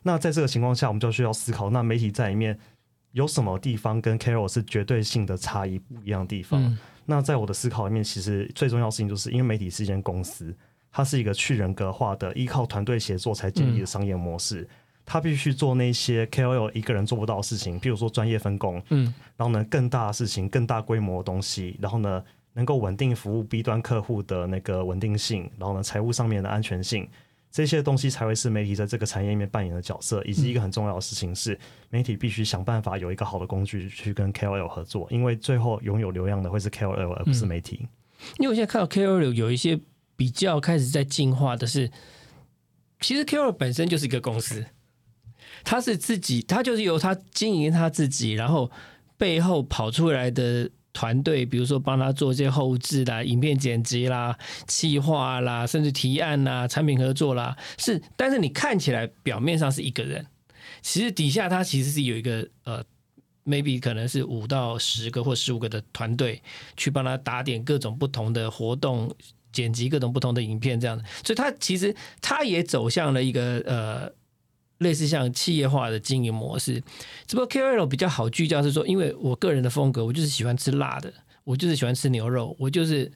[0.02, 2.58] 那在这个情况下，我们就需要思考，那媒体在里面
[3.12, 6.76] 有什么地方跟 KOL 是绝对性的差异不一样的地方？
[7.06, 10.54] 那在我的思考里面，其实最重要的事情就是因为媒体是一间公司。
[10.98, 14.68] 它是一个去人格化的、依靠团队协作才建立的商业模式。
[15.06, 22.20] 它必须做那些 KOL 一个人做不到的事情，譬如说专业分工，嗯，然后呢更大的事情、更大规模的东西，然后呢
[22.52, 27.08] 能够稳定服务 B 端客户的那个稳定性，然后呢财务上面的安全性，
[27.48, 30.20] 这些东西才会是媒体在这个产业里面扮演的角色。
[30.24, 31.56] 以及一个很重要的事情是，
[31.90, 37.86] 媒体必须想办法有一个好的工具去跟 KOL 合作，因为最后拥有流量的会是 KOL 而不是媒体。
[38.40, 39.78] 因为我现在看到 KOL 有一些。
[40.18, 41.92] 比较开始在进化的是，
[42.98, 44.66] 其实 Q 本身就是一个公司，
[45.62, 48.68] 他是自己，他就是由他经营他自己，然后
[49.16, 60.26] 背后跑出来的团队，比如说帮他做一些后置啦、影片剪辑啦、企划啦，甚至提案啦、产品合作啦，是，但是你看起来表面上是一个人，
[60.82, 62.84] 其实底下他其实是有一个呃
[63.44, 66.42] ，maybe 可能是五到十个或十五个的团队
[66.76, 69.14] 去帮他打点各种不同的活动。
[69.52, 74.10] 剪辑各种不同的影片，这样，所以他其实他也走向了一个呃
[74.78, 76.82] 类似像企业化的经营模式。
[77.26, 81.12] 只不过 KOL 比较好聚焦是说，因为我个人的风格，我就是喜欢吃辣的，
[81.44, 83.10] 我就是喜欢吃牛肉，我就是。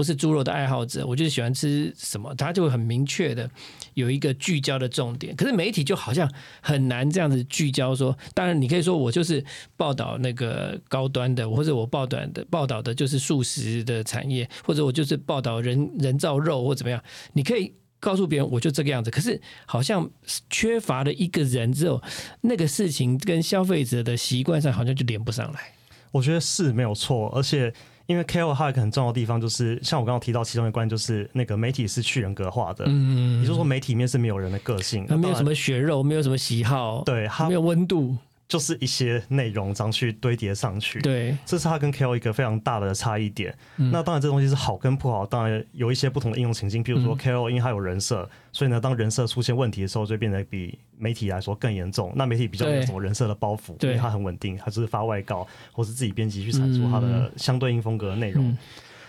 [0.00, 3.50] 不是猪肉的爱好者，我就是喜欢吃什么，他就会很明确的
[3.92, 5.36] 有一个聚焦的重点。
[5.36, 6.26] 可是媒体就好像
[6.62, 7.94] 很难这样子聚焦。
[7.94, 9.44] 说，当然你可以说我就是
[9.76, 16.98] 报道那个高端的，或者我报短的报道的就是素食的产业，或者我就是报道人人造肉或怎么样。
[17.34, 19.10] 你可以告诉别人我就这个样子。
[19.10, 20.10] 可是好像
[20.48, 22.02] 缺乏了一个人之后，
[22.40, 25.60] 那个事情跟消费者的习惯上好像就连不上来。
[26.10, 27.70] 我觉得是没有错，而且。
[28.10, 38.16] 因为 KOL 它有一个很重要的地方，就是像我刚刚提到其中一关，就是那个媒体是去人格化的，嗯，也就是说媒体面是没有人的个性，没有什么血肉，没有什么喜好，对，它没有温度。
[38.50, 43.56] 就是一些内容这样去堆叠上去，对，这是它跟 KOL 一个非常大的差异点。
[43.76, 46.82] 那当然，这东西是好跟不好，当然有一些不同的应用情境。
[46.82, 52.12] 譬如说 KOL，因为它有人设，所以呢，当人设出现问题的时候，就变得比媒体来说更严重。
[52.16, 58.58] 那媒体比较没有什么人设的包袱，因为它很稳定，它就是发外告或是自己编辑去产出它的相对应风格的内容。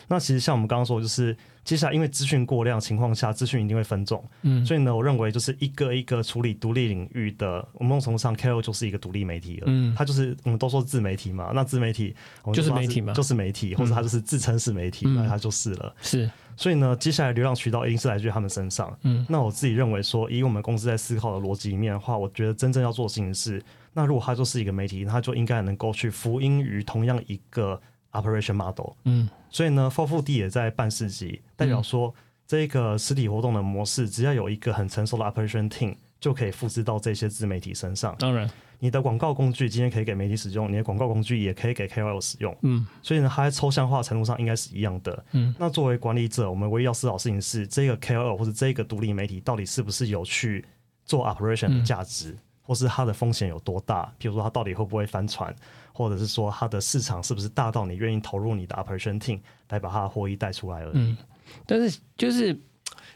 [0.08, 12.16] 那其实像我们刚刚说，就是接下来因为资讯过量情况下，资讯一定会分众，嗯，所以呢，我认为就是一个一个处理独立领域的，我们从上 KOL 就是一个独立媒体了，嗯，它就是我们都说自媒体嘛，那自媒体
[12.53, 16.30] 就是媒体嘛，就是媒体，或者它就是自称是媒体，那它就是了，是。
[16.57, 18.95] 所以呢，接下来流量渠道一定是来自于他们身上。
[19.03, 27.82] 嗯，那我自己认为说，以我们公司在思考的逻辑里面的话，我觉得真正要做的事情是，那如果它就是一个媒体，它就应该能够去福音于同样一个
[28.12, 28.93] operation model。
[29.05, 32.14] 嗯，所以呢 f o r D 也在办市集，代表说
[32.47, 38.16] 这个实体活动的模式，只要有一个很成熟的 operation team，就可以复制到这些自媒体身上。
[38.20, 38.49] 当然。
[38.84, 42.57] 你的广告工具今天可以给媒体使用，你的广告工具也可以给 KOL 使用。
[42.64, 45.24] 嗯，所以呢，它在抽象化程度上应该是一样的。
[45.34, 50.66] 嗯，那作为管理者，我们唯一要思考事情是，这个 KOL 或者这个独立媒体到底是不是有去
[51.05, 54.12] 做 operation 的价值，或是它的风险有多大？
[54.18, 55.55] 比如说，它到底会不会翻船，
[56.02, 59.39] 或者是说它的市场是不是大到你愿意投入你的 operation team
[59.70, 60.91] 来把它的获益带出来而已？
[60.95, 61.18] 嗯，
[61.66, 62.60] 但是就是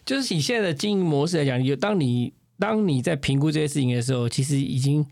[0.05, 5.05] 就是以现在的经营模式来讲，有当你当你在评估这些事情的时候，其实已经。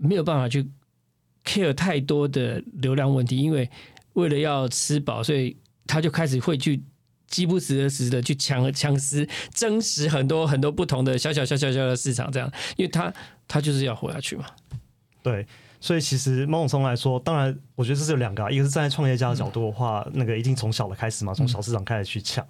[0.00, 0.64] 没有办法去
[1.44, 3.68] care 太多的流量问题，因为
[4.12, 5.56] 为了要吃饱，所以
[5.88, 6.80] 他就开始会去
[7.26, 13.12] 饥不择食的去抢抢食、争食很多很多不同的小小小小小的市场，这样，因为他
[13.48, 14.46] 他就是要活下去嘛。
[15.20, 15.44] 对，
[15.80, 22.46] 所以其实某种程度来说，当然，我觉得这是有两个，啊一个是站在创业家的角度的话，那个一定从小的开始嘛，从小市场开始去抢。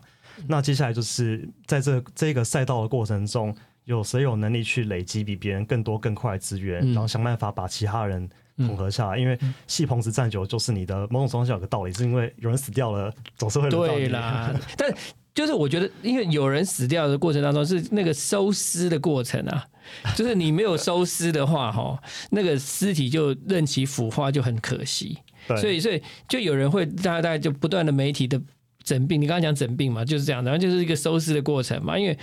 [0.46, 3.54] 那接下来就是在这这个赛道的过程中。
[3.84, 9.16] 有谁有能力去累积比别人更多更快的资源，然后想办法把其他人统合下来？
[9.16, 14.54] 因为戏棚子站久就是你的某种程度上有个道理，是因为有人死掉了，总是会对啦。
[14.76, 14.94] 但
[15.34, 19.66] 就是我觉得，因为有人死掉的过程当中是那个收尸的过程啊，
[20.16, 25.18] 就是你没有收尸的话，哈，那个尸体就任其腐化就很可惜。
[25.60, 28.40] 所以，所以就有人会大概大概就不断的媒体的
[28.82, 32.18] 整病，你刚刚讲整病嘛，就是这样，然后就是一个收尸的过程嘛，因为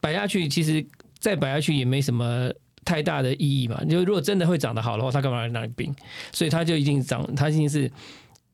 [0.00, 0.84] 摆下去其实。
[1.20, 2.52] 再摆下去也没什么
[2.84, 3.82] 太大的意义嘛。
[3.88, 5.90] 就如果真的会长得好的话，他干嘛来那里病？
[6.32, 7.90] 所以他就一定长，他一定是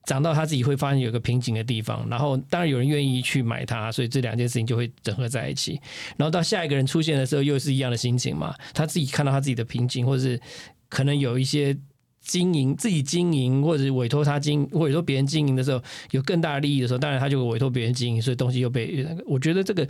[0.04, 2.08] 长到他自己会发现有个瓶颈的地方。
[2.08, 5.80] 然后当然有人愿意去买它，所以这两件事情就会整合在一起。
[6.16, 8.54] 然后到下一个人出现的时候，又是一样的心情嘛。
[8.72, 10.40] 他自己看到他自己的瓶颈，或者是
[10.88, 11.76] 可能有一些。
[12.22, 19.24] 经营自己经营，或者委托他经，或委托别人经营的时候，有更大的利益的时候，当然他就委托别人经营，所以东西又被那个。
[19.26, 19.88] 我觉得这个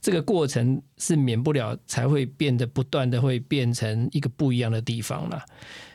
[0.00, 5.44] 这个过程是免不了才会变得不断的会变成一个不一样的地方了。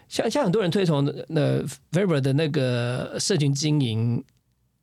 [0.08, 4.24] 像像很多人推崇那 Viber 的那个社群经营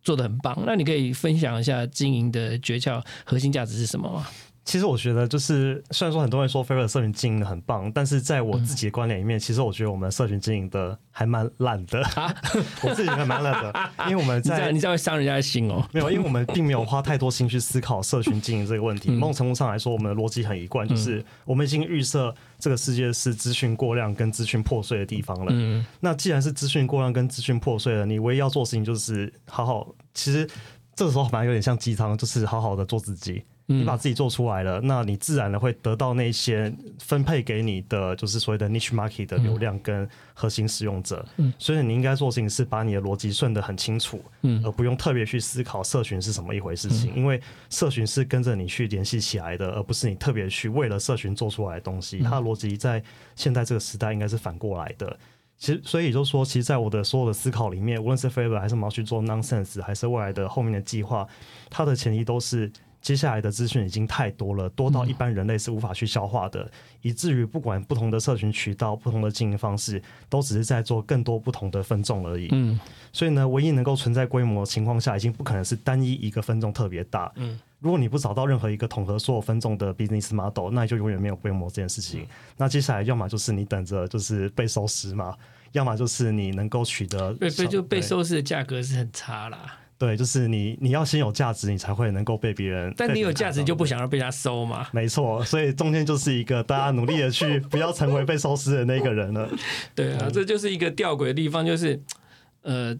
[0.02, 4.26] 做的很棒，那你可以分享一下经营的诀窍、核心价值是什么吗？
[4.64, 12.02] 其实我觉得，就是虽然说很多人说 v o r 社群经营的很棒，但是在我自己的观点里面，其实我觉得我们社群经营的还蛮烂的。
[12.82, 15.86] 我自己还蛮烂的， 因为我们在你这样会伤人家的心哦。
[15.92, 19.10] 没有，因为我们并没有花太多心去思考社群经营这个问题。
[19.10, 25.46] 某种程度上来说，我们的逻辑很一贯，就是我们已经预设这个世界是资讯过量跟资讯破碎的地方了。
[25.50, 29.94] 嗯，那既然是资讯过量跟资讯破碎了，你唯一要做的事情就是好好。
[30.14, 30.48] 其实
[30.94, 33.44] 这个时候反而有点像鸡汤，就是好好的做自己。
[33.66, 41.24] 你把自己做出来了，那你自然的会得到那些分配给你的，就是所谓的 niche market 的流量跟核心使用者。
[41.38, 46.90] 嗯，所以你应该做事情是把你的逻辑顺得很清楚，嗯，而不用特别去思考社群是什么一回事。
[46.90, 47.40] 情，因为
[47.70, 52.18] 社群是跟着你去联系起来的，而不是你特别去为了社群做出来的东西。
[52.18, 53.02] 它的逻辑在
[53.34, 55.16] 现在这个时代应该是反过来的。
[55.56, 61.26] 其实，所以也就是说，其实，在我的所有的思考里面，无论是 favor 还是我们要去做 nonsense，还是未来的后面的计划，
[61.70, 62.70] 它的前提都是。
[63.04, 66.68] 接下来的资讯已经太多了，多到一般人类是无法去消化的，
[67.02, 72.48] 以至于不管不同的社群渠道、不同的经营方式，都只是在做更多不同的分众而已。
[72.52, 72.80] 嗯，
[73.12, 77.30] 所以呢，唯一能够存在规模的情况下，已经不可能是单一一个分众特别大。
[77.36, 82.26] 嗯，如果你不找到任何一个统合所有分众的 business model，那你就永远没有规模这件事情。
[82.56, 85.36] 那接下来要么就是你等着就是被收拾嘛，
[85.72, 89.80] 要么就是你能够取得对，所以就被收拾的价格是很差啦。
[90.04, 92.92] 对，就是你，你要先有价值，你才会能够被别人。
[92.94, 94.86] 但你有价值，就不想要被他收嘛？
[94.92, 99.48] 没错，所以中间就是一个大家努力的去 不要成为被收拾的那个人了。
[99.96, 101.98] 对啊，这就是一个吊诡的地方，就是
[102.60, 102.94] 呃，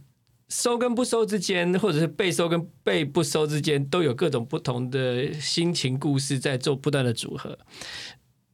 [0.48, 7.58] 收跟不收之间，或者是被收跟被不收之间，都有各种不同的心情故事在做不断的组合。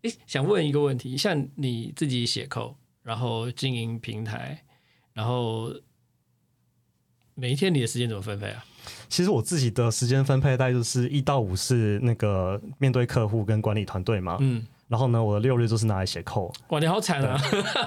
[0.02, 4.64] 诶，想问一个问题，像你自己写扣，然后经营平台，
[5.12, 5.72] 然后。
[7.40, 8.62] 每一天你的时间怎么分配啊？
[9.08, 14.36] 其实我自己的时间分配大概就是一到五是那个面对客户跟管理团队嘛。
[14.40, 16.52] 嗯，然后呢，我的六日就是拿来写扣。
[16.70, 17.40] 哇，你好惨啊！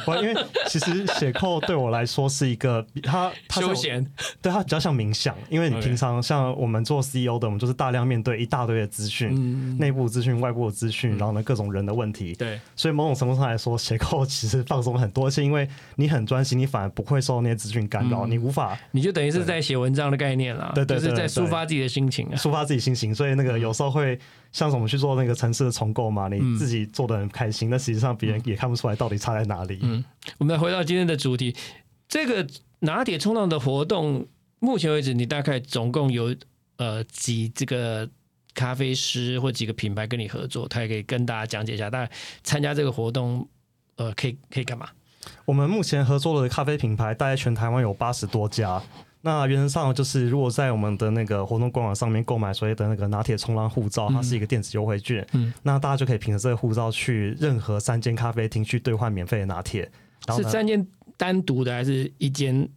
[0.07, 0.33] 我因为
[0.67, 4.01] 其实写扣对我来说是一个它它休闲，
[4.41, 12.33] 对它比较像冥想，因为你平常像我们做 CEO 的，我们就是大量面对一大堆的资讯，内部资讯、外部的资讯，然后呢各种人的问题。
[12.35, 23.13] 对，所以某种程度上来说，写扣其实放松很多，而且因为你很专心，你反而不会受那些资讯干扰，你无法，你就等于是在写文章的概念啦，对对，就是在抒发自己的心情啊，抒发自己心情。
[23.13, 24.17] 所以那个有时候会
[24.53, 29.79] 像我们去做那个城市的重构嘛，你自己做的很开心，那实际上别人也看不出来到底差在哪里。
[29.81, 30.01] 嗯，
[30.37, 31.53] 我们来回到今天的主题，
[32.07, 32.47] 这个
[32.79, 34.27] 拿铁冲浪的活动，
[34.59, 36.33] 目前为止你大概总共有
[36.77, 38.07] 呃几这个
[38.53, 42.11] 咖啡师或几个品牌跟你合作，他也可以跟大家讲解一下，大家
[42.43, 43.47] 参加这个活动
[43.95, 44.87] 呃可以可以干嘛？
[45.45, 48.81] 我们目前合作的咖啡品牌大概全台湾有八十多家。
[49.25, 59.89] 那原则上就是，如果在我们的那个活动官网上面购买所谓的那个拿铁冲浪护照，它是一个电子优惠券，嗯，那大家就可以凭着这个护照去任何三间咖啡厅去兑换免费的拿铁。
[60.35, 62.67] 是三间单独的，还是一间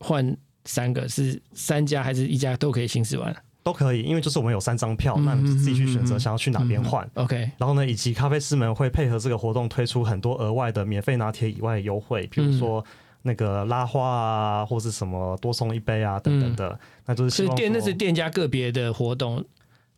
[0.00, 0.36] 换
[0.66, 1.08] 三个？
[1.08, 3.34] 是三家还是一家都可以行驶完？
[3.62, 7.08] 都可以，因为就是我们有三张票，那你自己去选择想要去哪边换。
[7.14, 12.84] OK，然后呢，以及咖啡师们会配合这个活动推出很多额外的免费拿铁以外的优惠，比如说。
[13.28, 19.44] 那个拉花啊，或是什么多送一杯啊等等的，那就是是店那是店家个别的活动，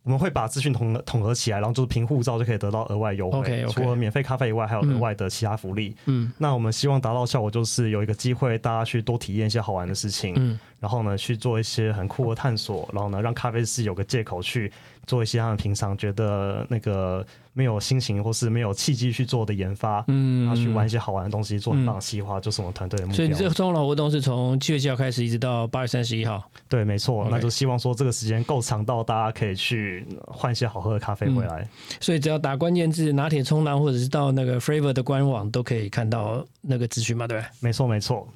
[0.03, 3.65] 我们会把资讯统统合起来，然后就是凭护照就可以得到额外优惠。
[3.71, 5.95] 除了免费咖啡以外，还有额外的其他福利。
[6.07, 10.35] 嗯，那我们希望达到效果就是有一个机会，大家去多体验一些好玩的事情。
[10.37, 14.73] 嗯，然后呢，去做一些很酷的探索，然后呢，让咖啡师有个借口去。
[15.07, 23.17] 做一些他们平常觉得那个没有心情或是没有契机去做的研发，嗯，然后去玩一些好玩的东西，做很棒的计划，就是我们团队的目标。
[23.17, 26.41] 所以你这个冲浪活动是从七月七号开始，一直到八月三十一号。
[26.69, 31.67] 对，没错，那就希望说这个时间够长，到大家可以去换一些好喝的咖啡回来。
[31.99, 37.27] 所以只要打关键字“拿铁冲浪”或者是到那个 Flavor 的官网，都可以看到那个资讯嘛？
[37.27, 38.29] 对，没错，没错。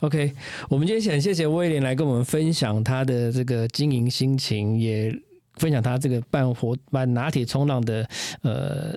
[0.00, 0.34] OK，
[0.68, 5.14] 我们今天想谢谢威廉来跟我们分享他的这个经营心情，也
[5.54, 8.08] 分享他这个办活办拿铁冲浪的
[8.42, 8.94] 呃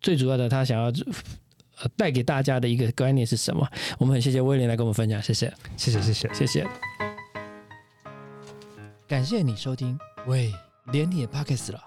[0.00, 0.86] 最主要的他想要
[1.82, 3.68] 呃带给大家的一个观念是什么。
[3.98, 6.66] 我们很谢谢威廉来跟我们分享，谢谢，谢谢，谢谢，谢谢。
[9.06, 10.52] 感谢你收听喂
[10.92, 11.84] 连你也 p o c k s t 了。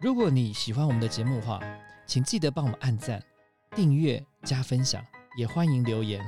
[0.00, 1.60] 如果你喜欢我们的节目的话，
[2.06, 3.22] 请记得帮我们按赞、
[3.76, 5.04] 订阅、加分享，
[5.36, 6.24] 也欢迎留言。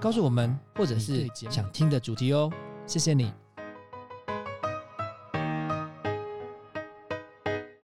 [0.00, 2.50] 告诉我们或者是想听的主题哦。
[2.86, 3.43] 谢谢你。